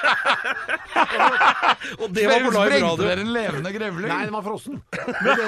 [2.01, 3.05] og det var på live Sprengte radio.
[3.05, 4.09] dere en levende grevling?
[4.09, 4.79] Nei, den var frossen.
[4.95, 5.47] Men det,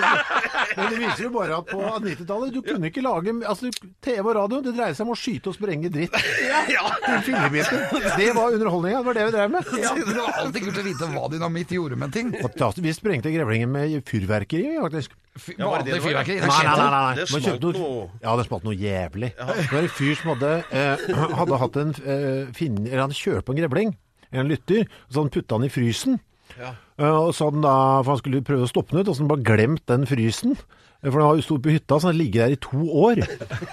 [0.78, 3.72] men det viser jo bare at på 90-tallet Du kunne ikke lage altså,
[4.04, 4.62] TV og radio.
[4.66, 6.18] Det dreide seg om å skyte og sprenge dritt.
[6.72, 6.84] Ja.
[8.18, 8.98] Det var underholdninga.
[9.02, 9.70] Det var det vi drev med.
[9.82, 12.32] Ja, det var alltid kult å vite hva dynamitt gjorde med ting.
[12.42, 12.84] Fantastisk.
[12.86, 15.14] Vi sprengte grevlingen med fyrverkeri, faktisk.
[15.58, 16.40] Ja, var det det fyrverkeri.
[16.42, 17.14] Nei, Nei, nei, nei.
[17.20, 18.08] Det smalt noe.
[18.24, 19.32] Ja, det smalt noe jævlig.
[19.38, 21.06] Det var en fyr som hadde, eh,
[21.42, 23.94] hadde hatt en eh, fin, eller han kjørt på en grevling,
[24.32, 26.20] en lytter, og så hadde han putta den i frysen.
[26.58, 26.74] Ja.
[27.00, 29.14] Eh, og så hadde han da, for han skulle prøve å stoppe den ut, og
[29.14, 30.58] så hadde han bare glemt den frysen.
[31.04, 33.22] Eh, For den har jo stått på hytta, så den ligger der i to år.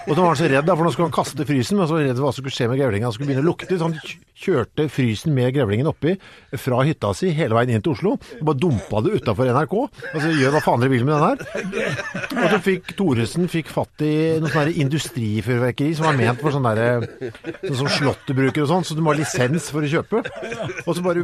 [0.05, 2.03] Og så var han så redd, for nå skulle han kaste frysen, men så var
[2.03, 3.07] han redd for hva som skulle skje med grevlingen.
[3.09, 3.97] Han skulle begynne å lukte, så han
[4.35, 6.11] kjørte frysen med grevlingen oppi
[6.59, 8.15] fra hytta si hele veien inn til Oslo.
[8.19, 9.75] Og bare dumpa det utafor NRK.
[10.11, 11.37] Altså, gjør hva faen dere vil med den her.
[12.43, 14.11] Og så fikk Thoresen fikk fatt i
[14.43, 17.31] noe sånn industrifyrverkeri som var ment for sånn derre
[17.63, 20.21] Sånn som Slottet bruker og sånn, så du må ha lisens for å kjøpe.
[20.83, 21.23] Og så bare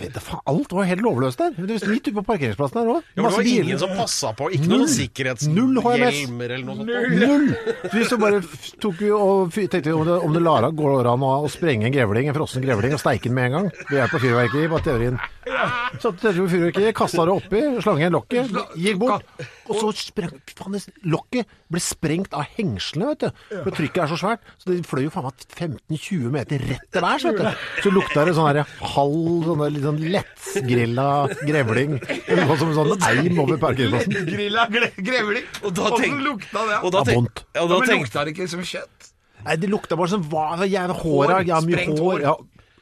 [0.00, 1.54] vet du, faen, Alt var helt lovløst der.
[1.56, 3.06] Det var midt ute på parkeringsplassen her òg.
[3.14, 4.50] Ja, det var ingen som passa på.
[4.52, 4.98] Ikke noen Null HMS.
[5.22, 6.88] Sikkerhetshjelmer eller noe sånt.
[7.22, 7.46] Null!
[7.82, 11.08] Så vi så bare f- tok vi og tenkte om det, om det lara går
[11.12, 13.70] an å, å sprenge en grevling, en frossen grevling, og steike den med en gang.
[13.90, 15.18] Ved hjelp av fyrverkeri, var teorien.
[16.00, 19.26] Så tenkte vi fyrverkeriet, kasta det oppi, slang igjen lokket, gikk bort.
[19.70, 23.28] Og så sprang faen, det- lokket ble sprengt av hengslene, vet du.
[23.62, 24.40] For trykket er så svært.
[24.58, 27.46] Så det fløy jo faen meg 15-20 meter rett til værs, vet du.
[27.84, 31.06] Så lukta det sånn her halv, sånn der litt sånn lettgrilla
[31.46, 31.98] grevling.
[32.02, 34.28] Det var som en sånn eim over parkeringsplassen.
[34.32, 35.46] Grilla gre- grevling.
[35.62, 36.78] Og da tenk- lukta det?
[36.82, 39.10] Og da Det tenk- og da tenk, Ja, men lukta det ikke som kjøtt?
[39.44, 41.40] Nei, det lukta bare som hva jævla håra.
[41.46, 42.12] Ja, mye sprengt hår.
[42.12, 42.20] hår.
[42.22, 42.34] Ja.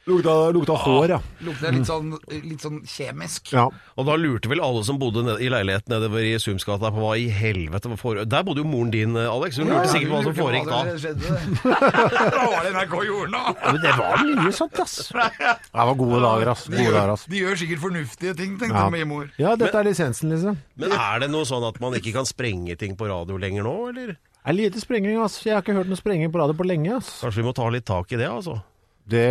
[0.09, 1.17] Lukta, lukta hår, ja.
[1.45, 2.07] Lukta litt sånn,
[2.41, 3.51] litt sånn kjemisk.
[3.53, 3.67] ja.
[4.01, 7.11] Og da lurte vel alle som bodde ned, i leiligheten nedover i Sumsgata på hva
[7.21, 8.23] i helvete var fore...
[8.25, 9.59] Der bodde jo moren din, Alex.
[9.61, 10.79] Hun lurte sikkert på hva som foregikk da.
[10.81, 13.43] Hva var det NRK gjorde nå?
[13.61, 14.97] Men det var mye sånt, ass.
[15.13, 16.65] Det var gode dager, ass.
[16.71, 17.27] De gjør, dager, ass.
[17.29, 18.89] de gjør sikkert fornuftige ting, tenkte Ja.
[18.93, 19.29] min mor.
[19.37, 20.57] ja, dette er lisensen, liksom.
[20.81, 23.75] Men er det noe sånn at man ikke kan sprenge ting på radio lenger nå,
[23.93, 24.15] eller?
[24.17, 25.37] Det er lite sprenging, ass.
[25.45, 27.19] Jeg har ikke hørt noe sprenging på radio på lenge, ass.
[27.21, 28.57] Kanskje vi må ta litt tak i det, altså?
[29.11, 29.27] Det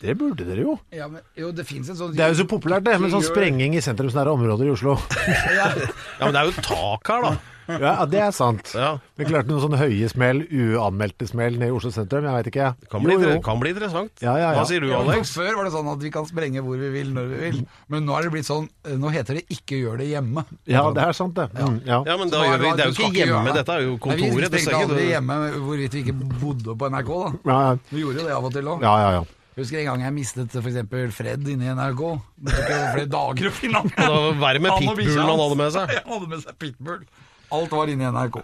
[0.00, 0.78] Det burde dere jo.
[0.96, 3.74] Ja, men, jo, det en sånn Det er jo så populært det, med sånn sprenging
[3.76, 4.96] i sentrumsnære områder i Oslo.
[5.60, 7.36] Ja, men det er jo tak her, da.
[7.78, 8.72] Ja, det er sant.
[8.74, 8.96] Ja.
[9.14, 12.24] Vi klarte noen sånne høye smell, uanmeldte smell nede i Oslo sentrum?
[12.26, 12.70] Jeg veit ikke.
[12.90, 13.42] Kan bli, Jo, jo.
[13.46, 14.10] kan bli interessant.
[14.24, 14.58] Ja, ja, ja.
[14.58, 15.30] Hva sier du, Alex?
[15.36, 17.60] Før var det sånn at vi kan sprenge hvor vi vil, når vi vil.
[17.92, 18.66] Men nå er det blitt sånn
[19.00, 20.44] Nå heter det 'ikke gjør det hjemme'.
[20.66, 21.46] Ja, det er sant, det.
[21.54, 22.02] Mm, ja.
[22.10, 24.34] Ja, men da vi, det- Det er jo ikke hjemme, dette er jo Nei, kontoret.
[24.34, 27.30] vi det stengte ser ikke aldri hjemme hvorvidt vi ikke bodde på NRK, da.
[27.52, 27.76] Ja, ja.
[27.92, 28.82] Vi gjorde jo det av og til òg.
[28.82, 29.24] ja, ja, ja.
[29.56, 30.78] Jeg husker en gang jeg mistet f.eks.
[31.16, 32.02] Fred inne i NRK.
[32.38, 33.90] Det tok jo flere dager å finne ham.
[33.98, 35.94] Det var Verre med Han pitbullen han hadde med seg.
[36.06, 37.02] Han hadde med seg pitbull.
[37.50, 38.38] Alt var inne i NRK.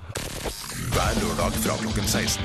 [0.97, 2.43] Hver lørdag fra klokken 16.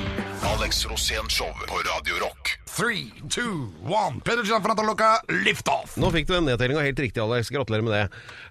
[0.53, 2.60] Alex Rosén Show på Radio Rock.
[2.71, 4.21] Three, two, one.
[4.23, 5.97] Peder Gianfrantaloca, lift off!
[5.99, 7.49] Nå fikk du den nedtellinga helt riktig, Alex.
[7.51, 8.03] Gratulerer med det.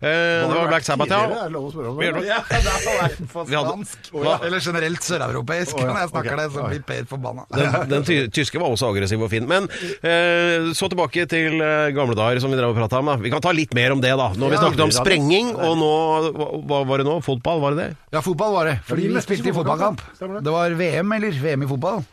[0.04, 0.10] Eh,
[0.44, 1.20] det var Black Sabbath, ja.
[1.24, 1.38] ja.
[1.46, 2.26] er det lov å spørre om Vi gjør det.
[2.26, 2.28] det.
[2.28, 4.10] Ja, det har vært for spansk.
[4.20, 4.34] Hva?
[4.44, 5.72] Eller generelt søreuropeisk.
[5.72, 5.88] Å, ja.
[5.94, 7.46] Når jeg snakker det, så blir Per forbanna.
[7.56, 9.48] Den, den ty tyske var også aggressiv og fin.
[9.48, 13.08] Men eh, så tilbake til eh, gamle dager, som vi drev og prata om.
[13.14, 13.16] Da.
[13.24, 14.30] Vi kan ta litt mer om det, da.
[14.36, 15.90] Nå har vi Ja, snakket om sprenging, og nå
[16.36, 17.16] hva- Hva var det nå?
[17.24, 17.90] Fotball, var det det?
[18.12, 18.78] Ja, fotball var det.
[18.84, 20.04] Fordi vi vi spilte i fotballkamp.
[20.20, 21.44] Det var VM, eller?
[21.48, 22.04] VM i fotball.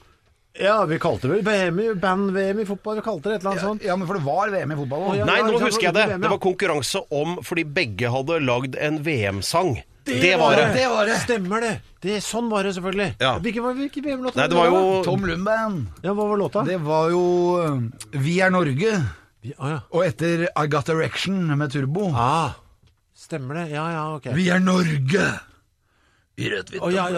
[0.59, 3.51] Ja, vi kalte det vel VM i- band-VM i fotball, vi kalte det et eller
[3.51, 3.83] annet sånt.
[3.85, 5.25] Ja, men for det var VM i fotball òg.
[5.25, 6.15] Nei, nå husker jeg det det.
[6.17, 9.75] var Det var konkurranse om fordi begge hadde lagd en VM-sang.
[10.07, 10.73] Det var det.
[10.73, 11.15] Det var det.
[11.19, 11.81] Stemmer det.
[12.01, 12.17] det.
[12.23, 13.09] Sånn var det selvfølgelig.
[13.19, 13.33] Ja.
[13.39, 15.87] Hvilke, var- hvilke VM-låt var det var jo Tom Lund-band.
[16.01, 16.63] Ja, hva var låta?
[16.65, 17.23] Det var jo
[17.59, 17.81] uh,
[18.13, 18.93] Vi er Norge.
[19.43, 19.79] Vi, Ah, ja.
[19.91, 22.07] Og etter I Got Erection med Turbo.
[22.15, 22.53] Ah,
[23.15, 23.71] stemmer det.
[23.75, 24.31] Ja, ja, ok.
[24.33, 25.27] Vi er Norge.
[26.37, 27.13] I rødt, hvitt jeg.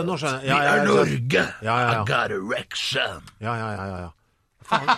[0.47, 1.43] Ja, Vi er Norge.
[1.61, 2.03] Ja, ja, ja.
[2.03, 3.23] I Got Erection.
[3.43, 4.09] Ja, ja, ja, ja, ja.
[4.69, 4.89] Faen.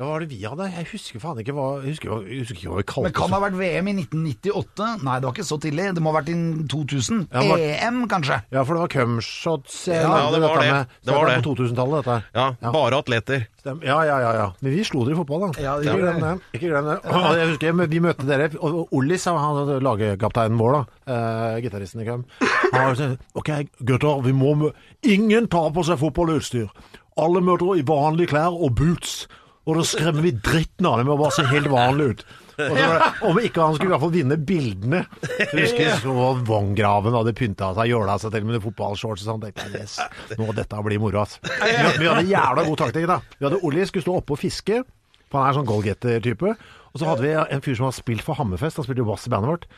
[0.00, 0.64] Ja, Hva var det vi hadde?
[0.72, 3.28] Jeg husker faen ikke hva Jeg husker, jeg husker ikke hva vi kalte Men kan
[3.28, 4.86] det ha vært VM i 1998?
[5.04, 5.88] Nei, det var ikke så tidlig.
[5.98, 6.36] Det må ha vært i
[6.72, 7.18] 2000.
[7.28, 7.64] Ja, var...
[7.66, 8.38] EM, kanskje?
[8.54, 10.70] Ja, for det var cumshots ja, Ja, det var det.
[10.72, 10.94] med.
[11.04, 11.34] Det var det.
[11.44, 12.16] på 2000-tallet, dette.
[12.38, 12.72] Ja, Ja.
[12.78, 13.44] bare atleter.
[13.60, 14.46] Stem- Ja, ja, ja, ja.
[14.64, 15.60] Men vi slo dere i fotball, da.
[15.60, 16.32] Ja, ikke glem det.
[16.56, 16.96] Ikke glem det.
[17.04, 20.82] Og Jeg husker Vi møtte dere, og Ollis, han lagkapteinen vår, da.
[21.10, 22.24] Uh, gitaristen i Køm.
[22.72, 23.50] Han sånn OK,
[23.84, 24.72] gutter, vi må
[25.04, 26.68] Ingen tar på seg fotballutstyr.
[27.20, 29.26] Alle møter i vanlige klær og boots.
[29.70, 32.22] Og da skremmer vi dritten av dem med å bare se helt vanlig ut.
[32.60, 35.02] Og så var om ikke han skulle i hvert fall vinne bildene.
[35.38, 36.14] Jeg husker så
[36.48, 39.44] Vogngraven hadde pynta seg, jåla seg til med fotballshorts og sånn.
[39.46, 39.94] Tenkte jeg, yes,
[40.40, 41.38] nå dette blir moro, ass.
[41.44, 43.20] Vi, vi hadde jævla god taktikk, da.
[43.38, 44.82] Vi hadde Olli skulle stå oppe og fiske,
[45.30, 46.52] for han er sånn goalgetter-type.
[46.90, 49.28] Og så hadde vi en fyr som hadde spilt for Hammerfest, han spilte jo bass
[49.30, 49.68] i bandet vårt.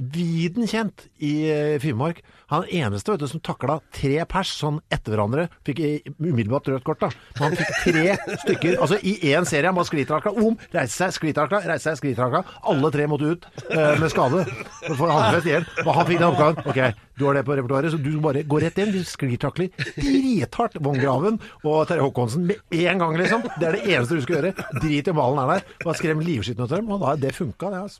[0.00, 2.22] Viden kjent i eh, Finnmark.
[2.50, 5.48] Han eneste vet du, som takla tre pers sånn etter hverandre.
[5.66, 5.82] Fikk
[6.16, 7.10] umiddelbart rødt kort, da.
[7.36, 8.78] Men han fikk tre stykker.
[8.80, 9.68] Altså i én serie.
[9.68, 12.42] Han bare sklitakla, om, reiste seg, sklitakla, reiste seg, sklitakla.
[12.72, 14.46] Alle tre måtte ut eh, med skade.
[14.88, 15.68] For han, igjen.
[15.84, 16.64] Han fikk den oppgaven.
[16.70, 16.80] Ok,
[17.20, 18.92] du har det på repertoaret, så du bare går rett inn.
[18.94, 19.68] Vi sklitakler
[20.00, 23.44] drithardt Vogngraven og Terje Håkonsen med en gang, liksom.
[23.60, 24.52] Det er det eneste du skal gjøre.
[24.80, 25.66] Drit i ballen er der.
[25.84, 26.90] Bare skrem livskitten ut av dem.
[26.96, 27.98] Og da, det funka, det, altså.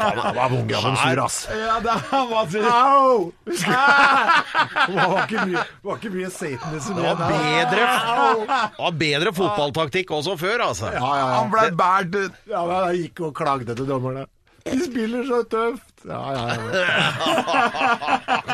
[0.00, 1.38] Da var Vogngraven sur, ass.
[1.54, 3.30] Ja, det var Au!
[3.46, 9.32] Det var ikke mye, det var ikke mye satanism Det var bedre, det var bedre
[9.36, 10.90] fotballtaktikk også før, altså.
[10.94, 11.38] Ja, ja, ja.
[11.38, 12.42] Han ble båret ut.
[12.50, 14.26] Ja, men han gikk og klagde til dommerne.
[14.66, 15.89] De spiller så tøft.
[16.08, 16.56] Ja, ja, ja.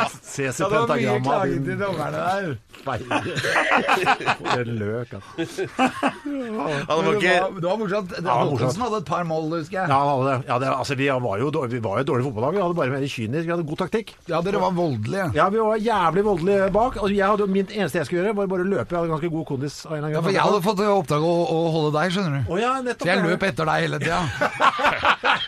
[0.27, 1.31] Ses i Ja, det var mye pentagramma.
[1.31, 2.57] klaging til dommerne der.
[2.87, 5.31] For en løk, altså.
[5.47, 8.11] Det var det ikke var, det var morsomt.
[8.17, 8.27] Det-.
[8.27, 9.87] Håkonsen hadde et par mål, husker jeg.
[9.91, 10.39] Ja, han hadde det.
[10.51, 12.53] Ja, det, altså, vi var jo, vi var jo et dårlig fotballag.
[12.57, 13.45] Vi hadde bare mer kynisk.
[13.47, 14.13] Vi hadde god taktikk.
[14.31, 15.27] Ja, dere var voldelige.
[15.39, 16.99] Ja, vi var jævlig voldelige bak.
[17.03, 18.91] Og jeg hadde, min eneste jeg skulle gjøre, var bare å løpe.
[18.91, 19.79] Jeg hadde ganske god kondis.
[19.87, 22.41] av en eller Ja, for jeg hadde fått oppdrag å, å holde deg, skjønner du.
[22.51, 23.07] Å ja, nettopp.
[23.07, 24.21] Så jeg løp etter deg hele tida.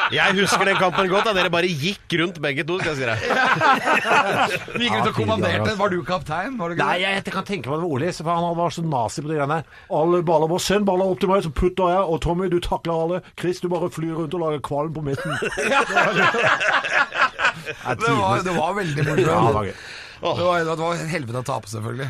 [0.09, 1.88] Jeg husker den kampen godt, da dere bare gikk
[2.21, 3.19] rundt begge to, skal jeg si deg.
[4.75, 5.75] Vi gikk rundt og kommanderte.
[5.79, 6.57] Var du kaptein?
[6.61, 8.85] Var du Nei, jeg, jeg kan tenke meg det var Ole, for han var så
[8.87, 9.79] nazi på de greiene der.
[10.01, 12.03] Alle baller bare Send baller opp til meg, så putter jeg.
[12.09, 13.23] Og Tommy, du takler alle.
[13.41, 15.33] Chris, du bare flyr rundt og lager kvalm på midten.
[17.69, 19.21] Det var, det var veldig morsomt.
[19.21, 19.75] Ja, det var gøy.
[20.19, 22.09] Det var, det var helvete å tape, selvfølgelig.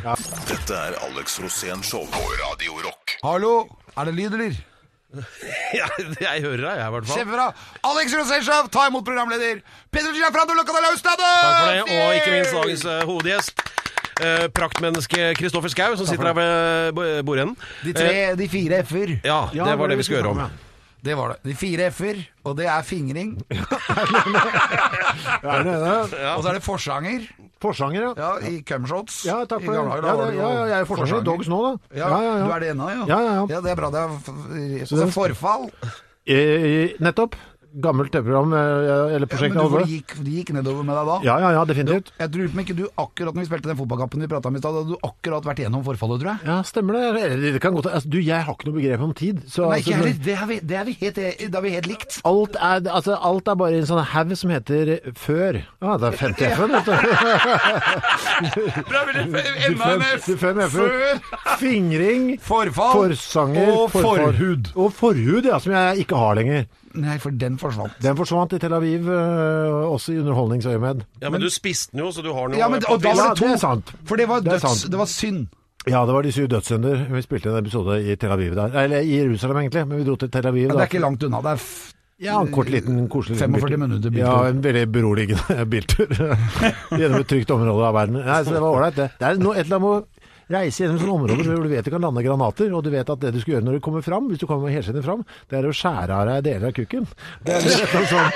[0.48, 3.16] Dette er Alex Rosén Show på Radio Rock.
[3.24, 3.52] Hallo,
[3.96, 4.58] er det lyd, eller?
[5.78, 5.86] Ja,
[6.20, 7.16] jeg hører deg, jeg, i hvert fall.
[7.22, 7.46] Kjempebra.
[7.90, 9.62] Alex Rosenshov, ta imot programleder.
[9.94, 11.24] Pedro Gianfranco Locadalaustado!
[11.24, 13.64] Takk for det, og ikke minst dagens uh, hovedgjest.
[14.18, 17.56] eh, praktmenneske Kristoffer Schou, som sitter her ved bo- bordenden.
[17.86, 19.16] De, tre, de fire f-er.
[19.24, 20.56] Ja, det var det vi skulle høre om.
[21.04, 21.36] Det var det.
[21.46, 23.36] De fire f-er, og det er fingring.
[25.42, 25.92] Er det det?
[26.34, 27.26] Og så er det forsanger.
[27.62, 28.10] Forsanger, ja.
[28.18, 29.20] Ja, i cumshots.
[29.26, 29.78] Ja, takk for det.
[29.78, 32.00] Ja, det, ja, ja, jeg er forsanger i Dogs nå, da.
[32.00, 32.10] Ja,
[32.44, 33.04] Du er det ennå, ja.
[33.10, 33.60] Ja, ja, ja.
[33.64, 33.90] det er bra.
[33.94, 35.68] Det er Så det er forfall.
[36.28, 37.38] Eh, nettopp.
[37.84, 39.54] Gammelt TV-program, eh, eller Men prosjekt.
[39.54, 39.70] du, alle.
[39.70, 41.16] for det gikk, det gikk nedover med deg da?
[41.28, 42.12] Ja, ja, ja, definitivt.
[42.18, 44.78] Jeg tror ikke du akkurat når vi spilte den fotballkampen vi prata om i stad,
[44.78, 46.38] hadde du akkurat vært igjennom forfallet, tror jeg.
[46.48, 47.52] Ja, stemmer det.
[47.54, 49.42] Det kan godt, altså, du, jeg har ikke noe begrep om tid.
[49.46, 50.18] Så, Nei, altså, ikke heller.
[50.28, 52.18] Det er vi, det er vi, helt, det er vi helt likt.
[52.28, 55.60] Alt er, altså, alt er bare en sånn haug som heter før.
[55.82, 56.92] Ja, det er 50 F-en, vet du.
[58.38, 61.18] Du fem, du fem F-er.
[61.60, 64.72] Fingring, Forfall forsanger og forhud.
[64.78, 66.68] Og forhud, ja, som jeg ikke har lenger.
[66.98, 67.98] Nei, for den forsvant.
[68.02, 71.04] Den forsvant i Tel Aviv, øh, også i underholdningsøyemed.
[71.22, 73.34] Ja, men du spiste den jo, så du har noe Ja, men, og da var
[73.34, 73.46] det to.
[73.46, 73.92] det er sant.
[74.08, 75.46] For det var, Det døds, det var synd.
[75.88, 77.06] Ja, det var De syv dødssynder.
[77.14, 78.74] Vi spilte en episode i Tel Aviv der.
[78.82, 80.66] Eller i Jerusalem, egentlig, men vi dro til Tel Aviv.
[80.68, 81.40] Men det er ikke langt unna.
[81.46, 81.70] Det er f
[82.20, 84.26] Ja, en kort, liten, koselig liten 45 minutter biltur.
[84.26, 86.08] Ja, en veldig beroligende biltur.
[86.98, 88.18] Gjennom et trygt område av verden.
[88.26, 89.06] Nei, så det var ålreit, det.
[89.20, 90.17] Det er noe, et eller annet med å
[90.48, 93.20] reise gjennom sånne områder hvor du vet du kan lande granater, og du vet at
[93.20, 95.68] det du skal gjøre når du kommer fram, hvis du kommer helskinnet fram, det er
[95.68, 97.08] å skjære av deg deler av kukken.
[97.44, 98.30] Det er litt sånn,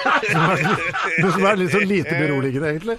[1.22, 2.98] noe som er litt sånn lite beroligende, egentlig.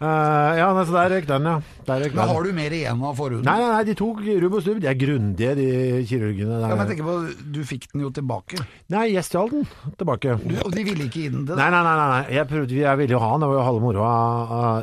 [0.00, 1.54] Eh, ja, altså så der røyk den, ja.
[1.86, 3.44] Der røk Men har du mer igjen av forhuden?
[3.46, 4.80] Nei, nei, nei, de tok rubb og stubb.
[4.82, 5.66] De er grundige, de
[6.08, 6.64] kirurgene der.
[6.68, 7.16] Ja, men jeg tenker på,
[7.54, 8.58] Du fikk den jo tilbake.
[8.94, 9.66] Nei, jeg stjal den
[10.00, 10.34] tilbake.
[10.64, 11.60] Og de ville ikke gi den til deg.
[11.62, 12.22] nei, nei, nei, nei.
[12.38, 14.14] Jeg, prøvde, jeg ville jo ha den, det var jo halve moroa.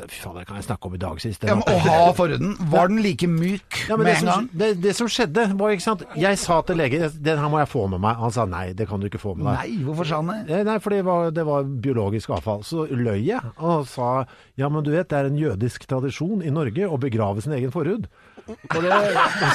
[0.01, 1.43] Uh, fy faen, det kan jeg snakke om i dag sist.
[1.47, 4.49] Ja, men Å ha forhuden, var den like myk Ja, med en som, gang?
[4.63, 7.69] det, det som skjedde, var ikke sant Jeg sa til legen den her må jeg
[7.71, 8.15] få med meg.
[8.21, 9.57] Han sa nei, det kan du ikke få med deg.
[9.59, 10.39] Nei, hvorfor sa han det?
[10.59, 12.61] Eh, Nei, for det var, det var biologisk avfall.
[12.67, 14.11] Så løy jeg og sa
[14.59, 17.73] ja, men du vet, det er en jødisk tradisjon i Norge å begrave sin egen
[17.73, 18.05] forhud.
[18.51, 18.97] Og det,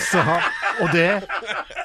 [0.07, 0.23] så,
[0.83, 1.11] og det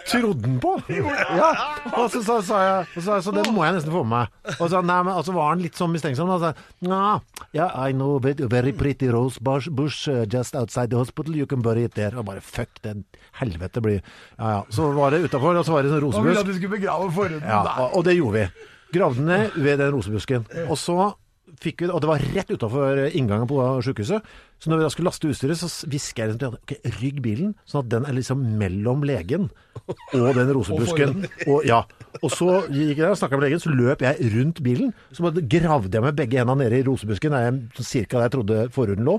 [0.08, 0.74] trodde han på.
[0.89, 1.50] Ja,
[1.95, 4.58] og så sa, jeg så, så, så den må jeg nesten få med meg.
[4.58, 6.32] Og så, nei, men, altså, var han litt sånn mistenksom.
[6.32, 6.54] Og sa
[6.88, 7.21] nah,
[7.56, 9.69] yeah, I know a very pretty rose bush,
[10.08, 11.36] uh, just outside the hospital.
[11.36, 12.15] You can bury it there.
[12.19, 13.06] Og bare fuck, den
[13.39, 14.02] helvete blir
[14.38, 14.62] Ja ja.
[14.69, 16.67] Så var det utafor, og så var det sånn rosebusk.
[17.15, 17.41] forhuden.
[17.45, 18.69] Ja, og, og det gjorde vi.
[18.91, 20.47] Gravde ned ved den rosebusken.
[20.67, 21.13] Og så
[21.62, 24.32] fikk vi, og det var rett utafor inngangen på sykehuset.
[24.62, 27.84] Så når vi da skulle laste utstyret, så hvisker jeg til ok, rygg bilen, sånn
[27.84, 29.50] at den er liksom mellom legen
[29.89, 31.24] og den rosebusken.
[31.47, 31.82] Og, ja.
[32.21, 34.91] og så gikk jeg og snakka med legen, så løp jeg rundt bilen.
[35.10, 38.36] Så bare gravde jeg med begge hendene nede i rosebusken, der jeg, cirka der jeg
[38.38, 39.17] trodde forhuden lå.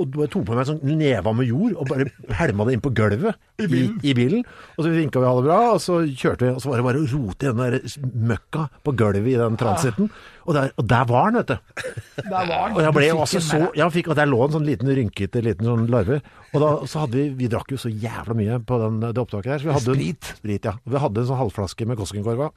[0.00, 2.84] Og jeg tok på meg en sånn neva med jord og bare pælma det inn
[2.84, 3.98] på gulvet i bilen.
[4.00, 4.44] I, bilen.
[4.76, 6.52] Og så vinka vi ha det bra, og så kjørte vi.
[6.56, 9.58] Og så var det bare å rote i den der møkka på gulvet i den
[9.60, 10.12] transiten.
[10.46, 11.84] Og der, og der var den, vet du.
[12.22, 12.74] Der var han.
[12.76, 15.42] Og jeg ble fikk altså så jeg fikk, Og der lå en sånn liten rynkete
[15.44, 16.20] liten sånn larve.
[16.52, 19.52] Og da så hadde vi Vi drakk jo så jævla mye på den, det opptaket
[19.54, 19.62] der.
[19.62, 20.34] Så vi hadde en- Sprit.
[20.42, 20.76] Sprit, ja.
[20.82, 22.50] Og vi hadde en sånn halvflaske med Koskenkorva.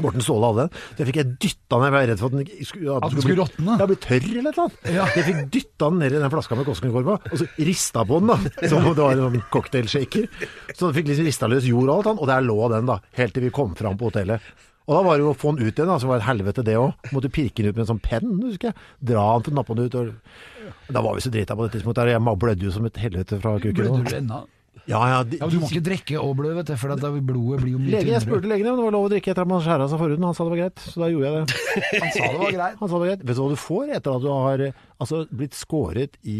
[0.00, 0.78] Morten Ståle hadde den.
[0.94, 1.84] Så jeg fikk jeg dytta den.
[1.86, 3.74] Jeg var redd for at den skulle, At den skulle råtne?
[3.80, 4.70] Ja, bli tørr eller noe.
[4.94, 5.08] Ja.
[5.16, 8.30] Jeg fikk dytta den ned i den flaska med Koskenkorva, og så rista på den,
[8.32, 8.68] da.
[8.70, 10.28] Som om det var en sånn cocktailshaker.
[10.72, 13.00] Så den fikk liksom rista løs jord og alt, og der lå den, da.
[13.18, 14.40] Helt til vi kom fram på hotellet.
[14.86, 16.62] Og da var det jo å få den ut igjen, da, det var et helvete
[16.66, 17.08] det òg.
[17.14, 18.76] Måtte pirke den ut med en sånn penn, husker jeg.
[19.10, 19.96] Dra den for nappene nappe ut.
[19.98, 20.92] Og...
[20.94, 22.12] Da var vi så drita på det tidspunktet.
[22.14, 23.80] Jeg blødde jo som et helvete fra kuken.
[23.80, 24.44] Blødde du ennå?
[24.86, 27.72] Ja, ja, de, Ja, du må ikke drikke og blø, vet du, for blodet blir
[27.72, 28.12] jo mye tynnere.
[28.12, 30.22] jeg spurte legen om det var lov å drikke etter at man skjæra seg forhuden.
[30.28, 31.56] Han sa det var greit, så da gjorde jeg det.
[32.04, 32.76] Han sa det var greit.
[32.78, 33.24] Han sa det var greit.
[33.26, 34.62] Vet du hva du får etter at du har
[35.02, 36.38] altså, blitt skåret i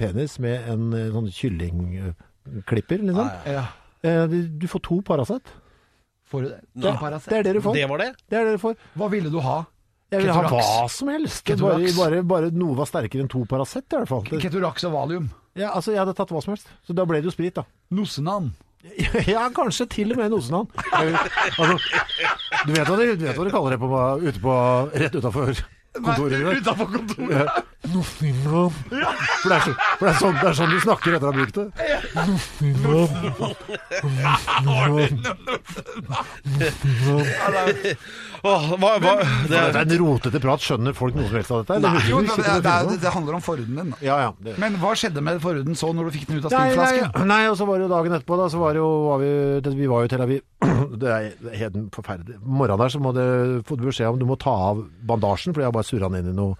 [0.00, 3.28] penis med en eh, sånn kyllingklipper, liksom?
[3.58, 3.66] Ja.
[4.08, 5.52] Eh, du- Du får to Paracet.
[6.32, 6.58] Får du det?
[6.86, 7.28] Det, Paracet?
[7.30, 7.76] det er det du får.
[7.76, 8.08] Det var det?
[8.32, 8.76] Det er det du får.
[8.96, 9.58] Hva ville du ha?
[10.12, 11.46] Jeg vil ha hva som helst.
[11.60, 14.26] Bare, bare, bare noe var sterkere enn to Paracet, i hvert fall.
[14.28, 15.30] Det- Keturax og Valium.
[15.56, 16.68] Ja, altså, jeg hadde tatt hva som helst.
[16.88, 17.64] Så da ble det jo sprit, da.
[17.92, 18.50] Nosenan.
[19.30, 20.72] Ja, kanskje til og med Nosenand.
[20.90, 21.76] Altså,
[22.66, 23.90] du vet hva de, du vet hva de kaller det på,
[24.26, 24.56] ute på,
[25.04, 25.52] rett utafor
[25.98, 26.62] kontoret ditt?
[26.62, 27.68] Utafor kontoret.
[27.82, 31.30] For, det er så, for det, er sånn, det er sånn du snakker etter å
[31.30, 31.66] ha brukt det.
[38.42, 40.62] Åh, hva, hva, det Det er, en rotete prat.
[40.62, 41.78] Skjønner folk noe som helst av dette?
[41.82, 42.96] Det Jo, jo det, det, det, det.
[43.02, 43.92] det handler om forhuden din.
[44.02, 44.30] Ja, ja.
[44.42, 44.56] Det.
[44.62, 47.42] Men hva skjedde med forhuden så når du fikk den ut av Nei, nei, nei,
[47.50, 49.90] og så var det jo dagen etterpå, da, så var jo, var vi, det, vi
[49.90, 50.42] var jo i Tel Aviv.
[51.02, 52.38] Det er helt forferdelig.
[52.42, 53.22] Morgenen der så må du
[53.66, 56.38] få beskjed om du må ta av bandasjen, for jeg har surra den inn i
[56.40, 56.56] noe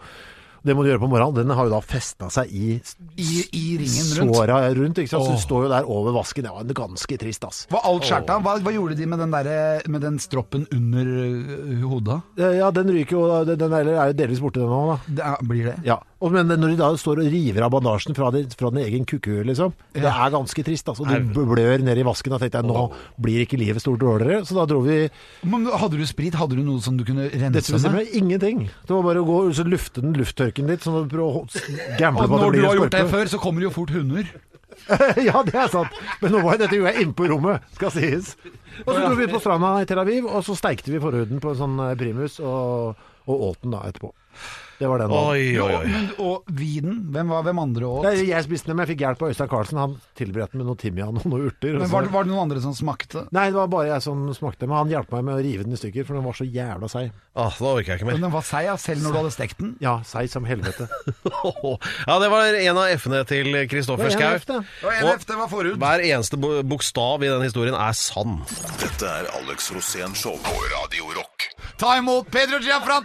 [0.63, 1.35] Det må du gjøre på morgenen.
[1.41, 2.77] Den har jo da festa seg i,
[3.19, 3.25] I,
[3.59, 4.37] I ringen rundt?
[4.37, 5.01] såra rundt.
[5.03, 5.27] Ikke sant?
[5.27, 6.47] Så du står jo der over vasken.
[6.47, 7.65] Det var ganske trist, ass.
[7.73, 8.45] Var alt skjært av?
[8.47, 12.21] Hva, hva gjorde de med den, der, med den stroppen under øh, hodet?
[12.39, 15.01] Ja, den ryker jo, den den er er jo delvis borte den nå, da.
[15.19, 15.77] Det er, blir det?
[15.91, 18.85] Ja, og, men når de da står og river av bandasjen fra, de, fra den
[18.85, 20.89] egen kuku, liksom, det er ganske trist.
[20.93, 21.07] Altså.
[21.35, 22.35] Du blør ned i vasken.
[22.35, 22.85] Da tenkte jeg nå
[23.23, 24.45] blir ikke livet stort dårligere.
[24.47, 25.01] Så da dro vi
[25.49, 26.39] Men hadde du sprit?
[26.39, 28.15] Hadde du noe som du kunne rense Dette bestemmer med?
[28.17, 28.65] ingenting.
[28.87, 31.45] Det var bare å gå og så lufte den lufttørken litt, sånn at å
[31.99, 33.95] gamble på at det når du har gjort det før, så kommer det jo fort
[33.95, 34.33] hunder.
[35.29, 36.03] ja, det er sant.
[36.23, 38.35] Men nå var jo dette gjorde jeg inne på rommet, skal sies.
[38.83, 41.43] Og så dro vi ut på stranda i Tel Aviv, og så steikte vi forhuden
[41.43, 44.13] på en sånn eh, primus, og, og åt den da etterpå.
[44.81, 45.13] Det var den.
[45.15, 45.89] Oi, oi, oi.
[45.93, 46.95] Men, og vinen?
[47.15, 48.07] Hvem, var, hvem andre åt?
[48.09, 49.79] Nei, Jeg spiste den, men jeg fikk hjelp av Øystein Carlsen.
[49.79, 51.77] Han tilberedte med noe timian og noen urter.
[51.79, 53.23] Men var, det- var det noen andre som smakte?
[53.31, 55.77] Nei, det var bare jeg som smakte, men han hjalp meg med å rive den
[55.77, 57.13] i stykker, for den var så jævla seig.
[57.37, 58.17] Ah, da orker jeg ikke mer.
[58.19, 59.71] Men den var seig, ja, selv når du hadde stekt den?
[59.85, 60.89] Ja, seig som helvete.
[62.07, 64.11] Ja, det var en av F-ene til Kristoffer.
[64.11, 64.59] F, det.
[64.83, 65.77] Og en F, det var forut.
[65.81, 68.41] Hver eneste bokstav i den historien er sann.
[68.83, 71.49] Dette er Alex Rosén Show på Radio Rock.
[71.81, 72.59] Ta imot Pedro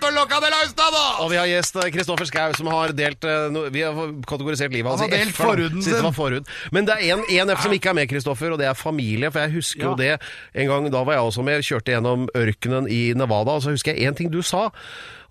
[0.07, 1.03] Gianfranto Loca de la Ustado!
[1.23, 4.91] Og vi har gjest eh, Kristoffer Schau, som har delt eh, Vi har kategorisert livet
[4.91, 5.99] hans Han i F-er, forhuden sin.
[6.03, 6.47] var forhud.
[6.71, 9.31] Men det er en F som ikke er med, Kristoffer, og det er familie.
[9.31, 10.15] For jeg husker jo det
[10.53, 13.95] en gang Da var jeg også med, kjørte gjennom ørkenen i Nevada, og så husker
[13.95, 14.69] jeg én ting du sa.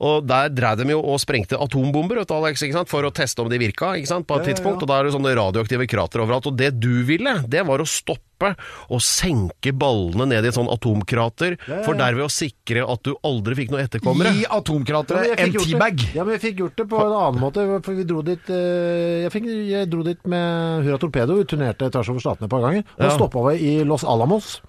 [0.04, 3.60] Og der drev de jo og sprengte atombomber du, Alex, for å teste om de
[3.60, 4.82] virka på et tidspunkt.
[4.82, 6.50] Og da er det sånne radioaktive krater overalt.
[6.50, 10.68] Og det du ville, det var å stoppe og senke ballene ned i et sånn
[10.72, 14.34] atomkrater, for derved å sikre at du aldri fikk noen etterkommere.
[14.36, 16.04] Gi atomkrateret ja, en teabag.
[16.16, 17.64] Ja, men jeg fikk gjort det på en annen måte.
[17.86, 21.38] For vi dro dit eh, jeg, fikk, jeg dro dit med Hurra Torpedo.
[21.40, 22.84] Vi turnerte tvers over statene et par ganger.
[22.98, 23.14] Og Ja.
[23.16, 24.60] stoppa vi i Los Alamos.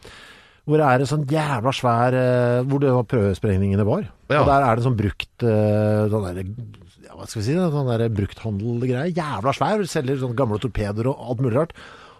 [0.68, 4.10] Hvor det er en sånn jævla svær eh, Hvor det var prøvesprengningene var.
[4.28, 4.42] Ja.
[4.42, 6.42] Og der er det sånn brukt eh, sånn der,
[7.06, 7.56] ja, Hva skal vi si?
[7.56, 9.14] Sånn brukthandelgreie.
[9.16, 9.86] Jævla svær.
[9.88, 11.78] Selger sånne gamle torpedoer og alt mulig rart.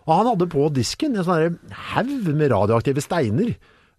[0.08, 1.58] Og han hadde på disken en sånn
[1.94, 3.56] haug med radioaktive steiner.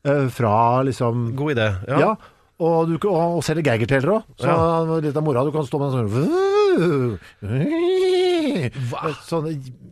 [0.09, 1.68] eh, fra liksom God idé.
[1.88, 1.99] ja.
[2.01, 2.16] Ja.
[2.59, 4.23] Og, du, kan- og, og selger geigerteller òg.
[4.40, 5.01] Så Ja.
[5.05, 7.18] litt av mora du kan stå med en sånn
[9.29, 9.49] Sånn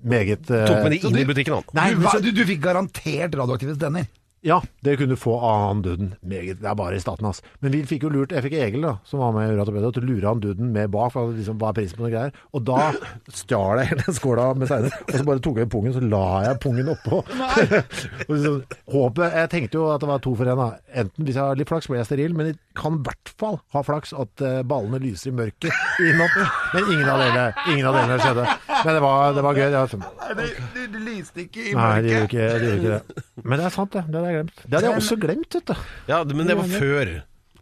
[0.07, 1.65] meget eh, Tok med de inn i butikken, han.
[1.77, 4.07] Nei, du, hva- du, du fikk garantert radioaktive tenner.
[4.47, 6.13] Ja, det kunne få av han duden.
[6.23, 7.43] Meget, det er bare i staten, altså.
[7.65, 10.05] Men vi fikk jo lurt Jeg fikk Egil, da, som var med i Uratopedia, til
[10.05, 11.11] å lure han duden med bak.
[11.15, 12.37] For liksom, hva er prisen på noen greier?
[12.55, 12.93] Og da
[13.35, 14.95] stjal jeg hele skåla med steiner.
[15.07, 17.23] Og så bare tok jeg pungen, så la jeg pungen oppå.
[18.29, 18.61] og liksom,
[18.95, 20.63] håpet Jeg tenkte jo at det var to for én.
[20.63, 20.69] da.
[21.03, 23.59] Enten hvis jeg har litt flaks, blir jeg steril, men jeg kan i hvert fall
[23.75, 26.37] ha flaks at eh, ballene lyser i mørket i natt.
[26.75, 28.45] Men ingen av delene, ingen av delene skjedde.
[28.73, 29.69] Men det var, det var gøy.
[29.73, 31.81] Det var, Nei, det, det, lyste ikke i mørket.
[31.81, 33.25] Nei, det gjorde ikke, de gjorde ikke det.
[33.45, 34.05] Men det er sant, det.
[34.07, 34.61] Det hadde jeg glemt.
[34.67, 35.89] Det hadde jeg også glemt, vet du.
[36.13, 37.15] Ja, men det var før.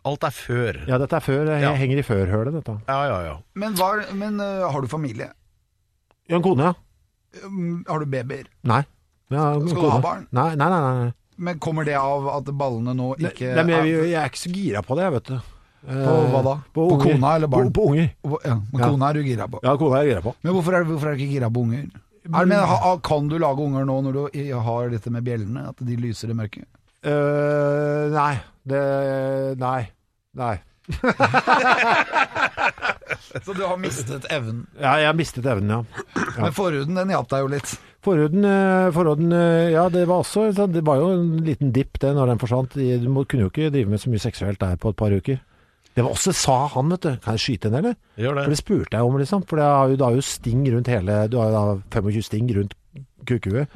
[0.05, 0.79] Alt er før.
[0.91, 1.47] Ja, dette er før.
[1.55, 1.73] Jeg Ja.
[1.81, 2.75] henger i førhølet, dette.
[2.91, 3.37] Ja, ja, ja.
[3.55, 5.31] Men, var, men uh, har du familie?
[6.29, 6.75] Ja, en kone, ja.
[7.45, 8.45] Um, Har du babyer?
[8.63, 8.83] Nei.
[9.33, 9.91] Ja, Skal du kone.
[9.97, 10.27] ha barn?
[10.31, 10.81] Nei, nei, nei.
[11.05, 11.13] nei.
[11.37, 14.53] Men kommer det av at ballene nå ikke Nei, men jeg, jeg er ikke så
[14.55, 15.37] gira på det, vet du.
[15.85, 16.55] På hva da?
[16.73, 17.73] På, På kona eller barn?
[17.75, 18.09] På, på unger.
[18.45, 18.89] Ja, men Ja.
[18.89, 19.61] kona er du gira på.
[19.67, 20.35] Ja, kona er jeg gira på.
[20.41, 21.85] Men hvorfor er, hvorfor er du ikke gira på unger?
[22.25, 22.57] Er, men,
[23.05, 26.37] kan du lage unger nå når du har dette med bjellene, at de lyser i
[26.39, 26.65] mørket?
[27.05, 28.35] Uh, nei.
[28.65, 28.81] Det
[29.61, 29.81] Nei.
[30.41, 30.55] Nei.
[33.45, 34.67] Så du har mistet evnen.
[34.79, 35.85] Ja, jeg har mistet evnen, ja.
[36.39, 37.75] Men forhuden, den hjalp deg jo litt.
[38.05, 42.13] Forhuden, eh, forhuden eh, Ja, det var også Det var jo en liten dipp det
[42.15, 42.75] når den forsvant.
[42.75, 45.41] Du kunne jo ikke drive med så mye seksuelt der på et par uker.
[45.95, 47.17] Det var også, sa han, vet du.
[47.23, 47.95] Kan jeg skyte en, eller?
[48.19, 48.49] Gjør For det.
[48.51, 49.45] det spurte jeg om, liksom.
[49.47, 52.23] For det har jo, det har jo sting rundt hele Du har jo da 25
[52.23, 52.75] sting rundt
[53.25, 53.69] kukuet.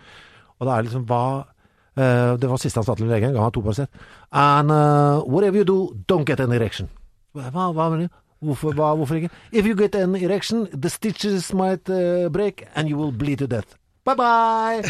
[0.59, 3.55] Og det er liksom hva uh, Det var siste han sa til legen, ga han
[3.55, 3.88] to Paracet.
[4.33, 6.91] And uh, whatever you do, don't get an erection.
[7.33, 8.17] Hva, hva mener du?
[8.49, 9.31] Hvorfor, hva, hvorfor ikke?
[9.53, 13.47] If you get an erection, the stitches might uh, break and you will bleed to
[13.47, 13.79] death.
[14.09, 14.81] Bye bye!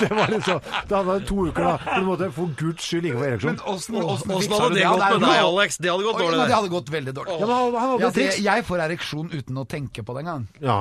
[0.00, 1.76] det var liksom Det hadde vært to uker, da.
[2.00, 3.50] Du måtte for guds skyld ikke få ereksjon.
[3.54, 5.68] Men Åssen hadde det gått med deg, Alex?
[5.78, 6.38] Det hadde gått dårlig.
[6.42, 7.36] det hadde gått veldig dårlig.
[7.38, 10.10] Ja, men han, han hadde Ja, et jeg, jeg får ereksjon uten å tenke på
[10.16, 10.44] det engang.
[10.64, 10.80] Ja,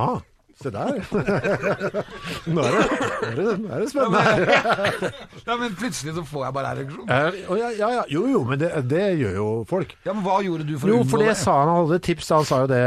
[0.64, 1.00] se der.
[2.56, 2.86] nå, er det,
[3.32, 5.12] nå, er det, det spennende.
[5.48, 7.10] Ja, men plutselig så får jeg bare ereksjon.
[7.10, 8.04] Ja, ja, ja.
[8.14, 9.96] Jo, jo, men det, det gjør jo folk.
[10.06, 11.38] Ja, men hva gjorde du for Jo, å unngå for det det?
[11.42, 11.72] sa han.
[11.72, 12.30] Han hadde tips.
[12.36, 12.82] Han sa jo det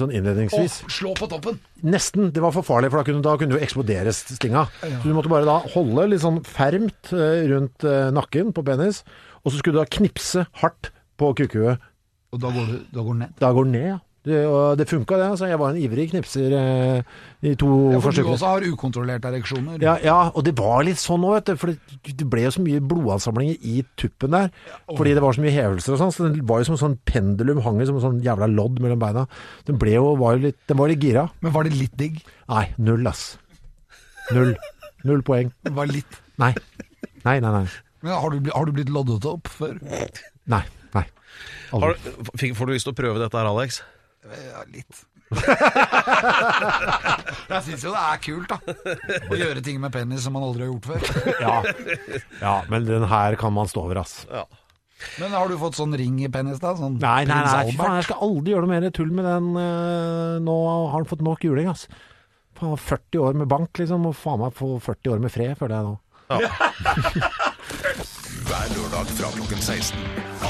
[0.00, 0.80] sånn innledningsvis.
[0.86, 1.60] Å, slå på toppen.
[1.86, 2.28] Nesten.
[2.34, 4.66] Det var for farlig, for da kunne, da kunne du jo eksplodere stinga.
[4.82, 9.00] Så du måtte bare da holde litt sånn fermt eh, rundt eh, nakken på penis,
[9.40, 10.90] og så skulle du da knipse hardt
[11.20, 11.80] på kukuet.
[12.34, 13.32] Og da går du da går ned.
[13.40, 13.98] Da går den ned, ja.
[14.20, 15.26] Det, og det funka, det.
[15.32, 17.12] Altså, jeg var en ivrig knipser eh,
[17.48, 19.78] i to Ja, for du også har ukontrollerte ereksjoner.
[19.80, 21.60] Ja, ja, og det var litt sånn òg, vet du.
[21.62, 24.50] For det, det ble jo så mye blodansamlinger i tuppen der.
[24.92, 26.12] Fordi det var så mye hevelser og sånn.
[26.12, 29.00] Så den var jo som en sånn pendulum, hang som en sånn jævla lodd mellom
[29.00, 29.22] beina.
[29.70, 31.24] Den ble jo, var jo litt, den var litt gira.
[31.40, 32.18] Men var det litt digg?
[32.52, 33.38] Nei, null, ass.
[34.36, 34.52] Null.
[35.08, 35.48] Null poeng.
[35.64, 36.18] Det var litt.
[36.42, 36.52] Nei.
[37.24, 37.64] Nei, nei, nei.
[38.04, 39.80] Men har du, har du blitt loddet opp før?
[40.52, 40.60] Nei.
[40.92, 41.06] nei.
[41.72, 41.88] Aldri.
[42.04, 43.80] Har, fikk- får du lyst til å prøve dette her, Alex?
[44.20, 45.04] Ja, litt.
[47.50, 48.58] jeg syns jo det er kult, da.
[49.30, 51.00] Å gjøre ting med penis som man aldri har gjort før.
[51.46, 51.54] Ja.
[52.42, 54.14] ja, men den her kan man stå over, ass.
[54.30, 54.44] Ja.
[55.22, 56.74] Men har du fått sånn ring i penis, da?
[56.76, 59.46] Sånn Nei, nei, nei, faen, jeg skal aldri gjøre noe mer tull med den.
[59.56, 61.86] eh, Nå har han fått nok juling, ass.
[62.60, 65.78] Faen, 40 år med bank, liksom, og faen meg få 40 år med fred, føler
[65.78, 65.96] jeg nå.
[68.50, 69.96] Hver lørdag fra klokken 16.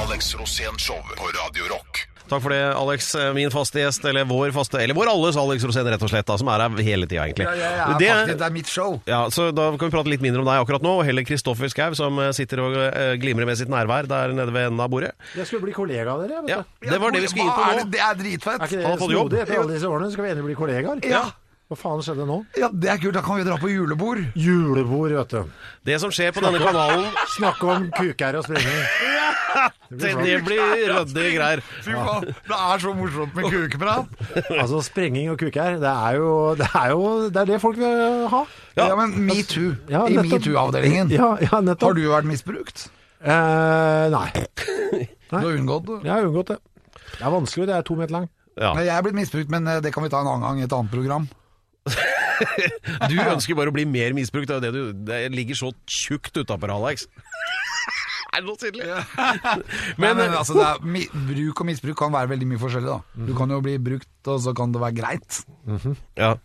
[0.02, 2.09] Alex Rosén Show på Radio Rock.
[2.30, 3.08] Takk for det, Alex.
[3.34, 6.36] Min faste gjest, eller vår faste, eller vår alles Alex Rosén, rett og slett, da,
[6.38, 7.48] som er her hele tida, egentlig.
[7.48, 9.00] Ja, ja, ja, Det- faktisk, det er mitt show.
[9.10, 11.68] Ja, så Da kan vi prate litt mindre om deg akkurat nå, og heller Kristoffer
[11.68, 14.88] Schau, som eh, sitter og eh, glimrer med sitt nærvær der nede ved enden av
[14.90, 15.12] bordet.
[15.36, 16.40] Jeg skulle bli kollega av dere.
[16.46, 16.62] Vet Ja.
[16.80, 17.72] Det var det vi skulle inn Hva nå.
[17.72, 17.90] er det?
[17.90, 18.60] Det er dritfett.
[18.60, 19.40] Er ikke Han har det snodig?
[19.42, 21.04] Etter alle disse årene skal vi endelig bli kollegaer.
[21.10, 21.24] Ja.
[21.70, 22.40] Hva faen skjedde nå?
[22.58, 23.14] ja, det er kult.
[23.14, 24.18] Da kan vi dra på julebord.
[24.34, 25.44] Julebord, vet du.
[25.86, 27.04] Det som skjer på denne kanalen,
[27.36, 28.80] Snakke om kuker og sprenging.
[30.00, 30.60] det, det blir
[30.90, 31.62] ryddige greier.
[31.86, 34.10] Fy faen, Det er så morsomt med kukeprat.
[34.56, 38.26] Altså, sprenging og kuker, det er jo det er, jo, det, er det folk vil
[38.34, 38.42] ha.
[38.78, 39.70] Ja, men metoo.
[39.90, 40.40] Ja, I nettopp.
[40.40, 41.14] metoo-avdelingen.
[41.14, 41.94] Ja, ja Har nettopp.
[41.98, 42.88] du vært misbrukt?
[43.22, 44.26] Eh, nei.
[45.30, 45.98] Du har unngått det?
[46.08, 46.58] Jeg har unngått det.
[47.14, 48.28] Det er vanskelig, det er to meter lang.
[48.58, 48.74] Ja.
[48.82, 50.74] Jeg er blitt misbrukt, men eh, det kan vi ta en annen gang i et
[50.74, 51.28] annet program.
[53.10, 54.50] Du ønsker bare å bli mer misbrukt.
[54.50, 57.06] Det, er du, det ligger så tjukt utapå, Alex.
[58.30, 58.84] Er det noe tydelig?
[60.00, 62.92] Men, Men, men altså, det er, mi, bruk og misbruk kan være veldig mye forskjellig.
[62.92, 65.40] da Du kan jo bli brukt, og så kan det være greit.
[66.18, 66.36] Ja.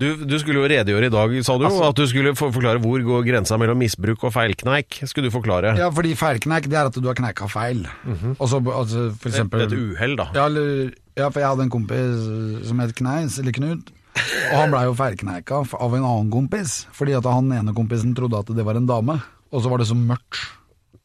[0.00, 2.80] Du, du skulle jo redegjøre i dag, sa du, Altså- at du skulle for forklare
[2.82, 4.98] hvor går grensa mellom misbruk og feilkneik.
[5.06, 5.76] Skulle du forklare?
[5.78, 7.84] Ja, fordi feilkneik, det er at du har kneika feil.
[8.38, 10.30] Og så altså, for eksempel Et uhell, da.
[10.34, 13.94] Ja, eller, ja, for jeg hadde en kompis som het Kneis, eller Knut.
[14.52, 18.40] Og han blei jo feilkneika av en annen kompis, fordi at han ene kompisen trodde
[18.40, 19.18] at det var en dame.
[19.52, 20.40] Og så var det så mørkt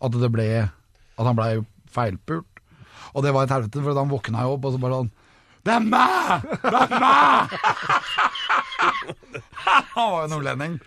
[0.04, 1.52] at det ble At han blei
[1.94, 2.48] feilpult.
[3.14, 5.12] Og det var et helvete, for han våkna jo opp, og så bare sånn
[5.64, 6.48] Det er meg!
[6.64, 7.54] Det er meg!
[9.96, 10.78] han var jo nordlending.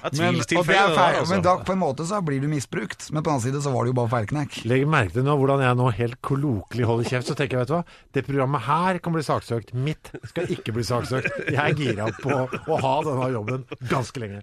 [0.00, 1.34] Er Men, og det er feil, altså.
[1.34, 3.72] men da, på en måte så blir du misbrukt, men på den annen side så
[3.74, 4.60] var det jo bare feilknekk.
[4.70, 7.28] Legg merke til nå hvordan jeg nå helt klokelig holder kjeft.
[7.30, 7.82] Så tenker jeg, vet du hva,
[8.16, 9.74] det programmet her kan bli saksøkt.
[9.76, 11.28] Mitt skal ikke bli saksøkt.
[11.50, 14.40] Jeg er gira på å ha denne jobben ganske lenge.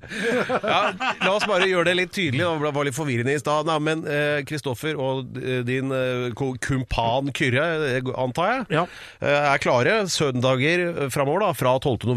[0.61, 0.81] Ja,
[1.23, 2.45] la oss bare gjøre det litt tydelig.
[2.45, 3.69] Det var litt forvirrende i stad.
[3.83, 5.37] Men eh, Kristoffer og
[5.67, 6.29] din eh,
[6.63, 7.65] kumpan Kyrre,
[7.97, 8.85] eh, antar jeg, Ja.
[9.27, 12.15] er klare søndager framover, da, fra 12.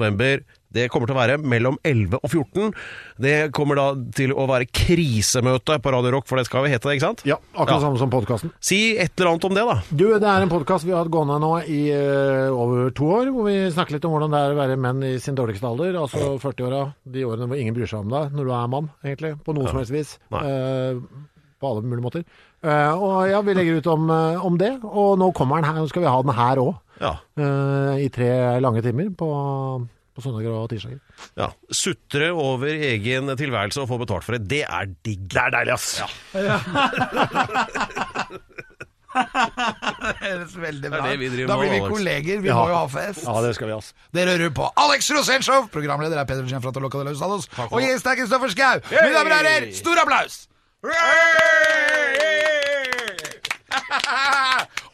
[0.73, 2.73] Det kommer til å være mellom 11 og 14.
[3.18, 6.87] Det kommer da til å være krisemøte på Radio Rock, for det skal vi hete
[6.87, 7.25] det, ikke sant?
[7.27, 7.81] Ja, akkurat Ja.
[7.89, 8.53] samme som podkasten.
[8.62, 9.77] Si et eller annet om det, da.
[9.91, 13.33] Du, det er en podkast vi har hatt gående nå i uh, over to år,
[13.35, 15.99] hvor vi snakker litt om hvordan det er å være menn i sin dårligste alder,
[16.05, 19.35] altså 40-åra, de årene hvor ingen bryr seg om deg når du er mann, egentlig,
[19.43, 20.14] på noe som helst vis.
[20.31, 21.03] Eh,
[21.61, 22.23] på alle mulige måter.
[22.64, 24.07] Uh, og ja, vi legger ut om,
[24.47, 27.16] om det, og nå kommer den her, nå skal vi ha den her òg, Ja.
[27.99, 29.29] i tre lange timer på,
[30.21, 31.01] på søndager og tirsdager.
[31.41, 31.49] ja.
[31.73, 35.23] Sutre over egen tilværelse og få betalt for det, det er digg.
[35.33, 35.89] Det er deilig, ass.
[36.01, 36.07] Ja.
[39.11, 41.91] Det høres veldig bra driver Da blir vi Alex.
[41.91, 42.55] kolleger, vi Ja.
[42.55, 43.25] må jo ha fest.
[43.27, 43.89] Ja, det skal vi, ass.
[44.14, 45.66] Dere hører på Alex Rosenshov!
[45.75, 47.49] Programleder er Peder Kjent fra Toloca de los Salos.
[47.73, 48.79] Og gjest er Kristoffer Schau.
[48.91, 50.47] Mine damer og herrer, stor applaus!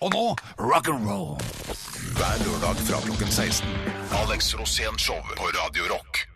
[0.01, 1.37] Og nå rock and roll.
[2.17, 3.69] Hver lørdag fra klokken 16.
[4.21, 6.36] Alex Rosén Show på Radio Rock.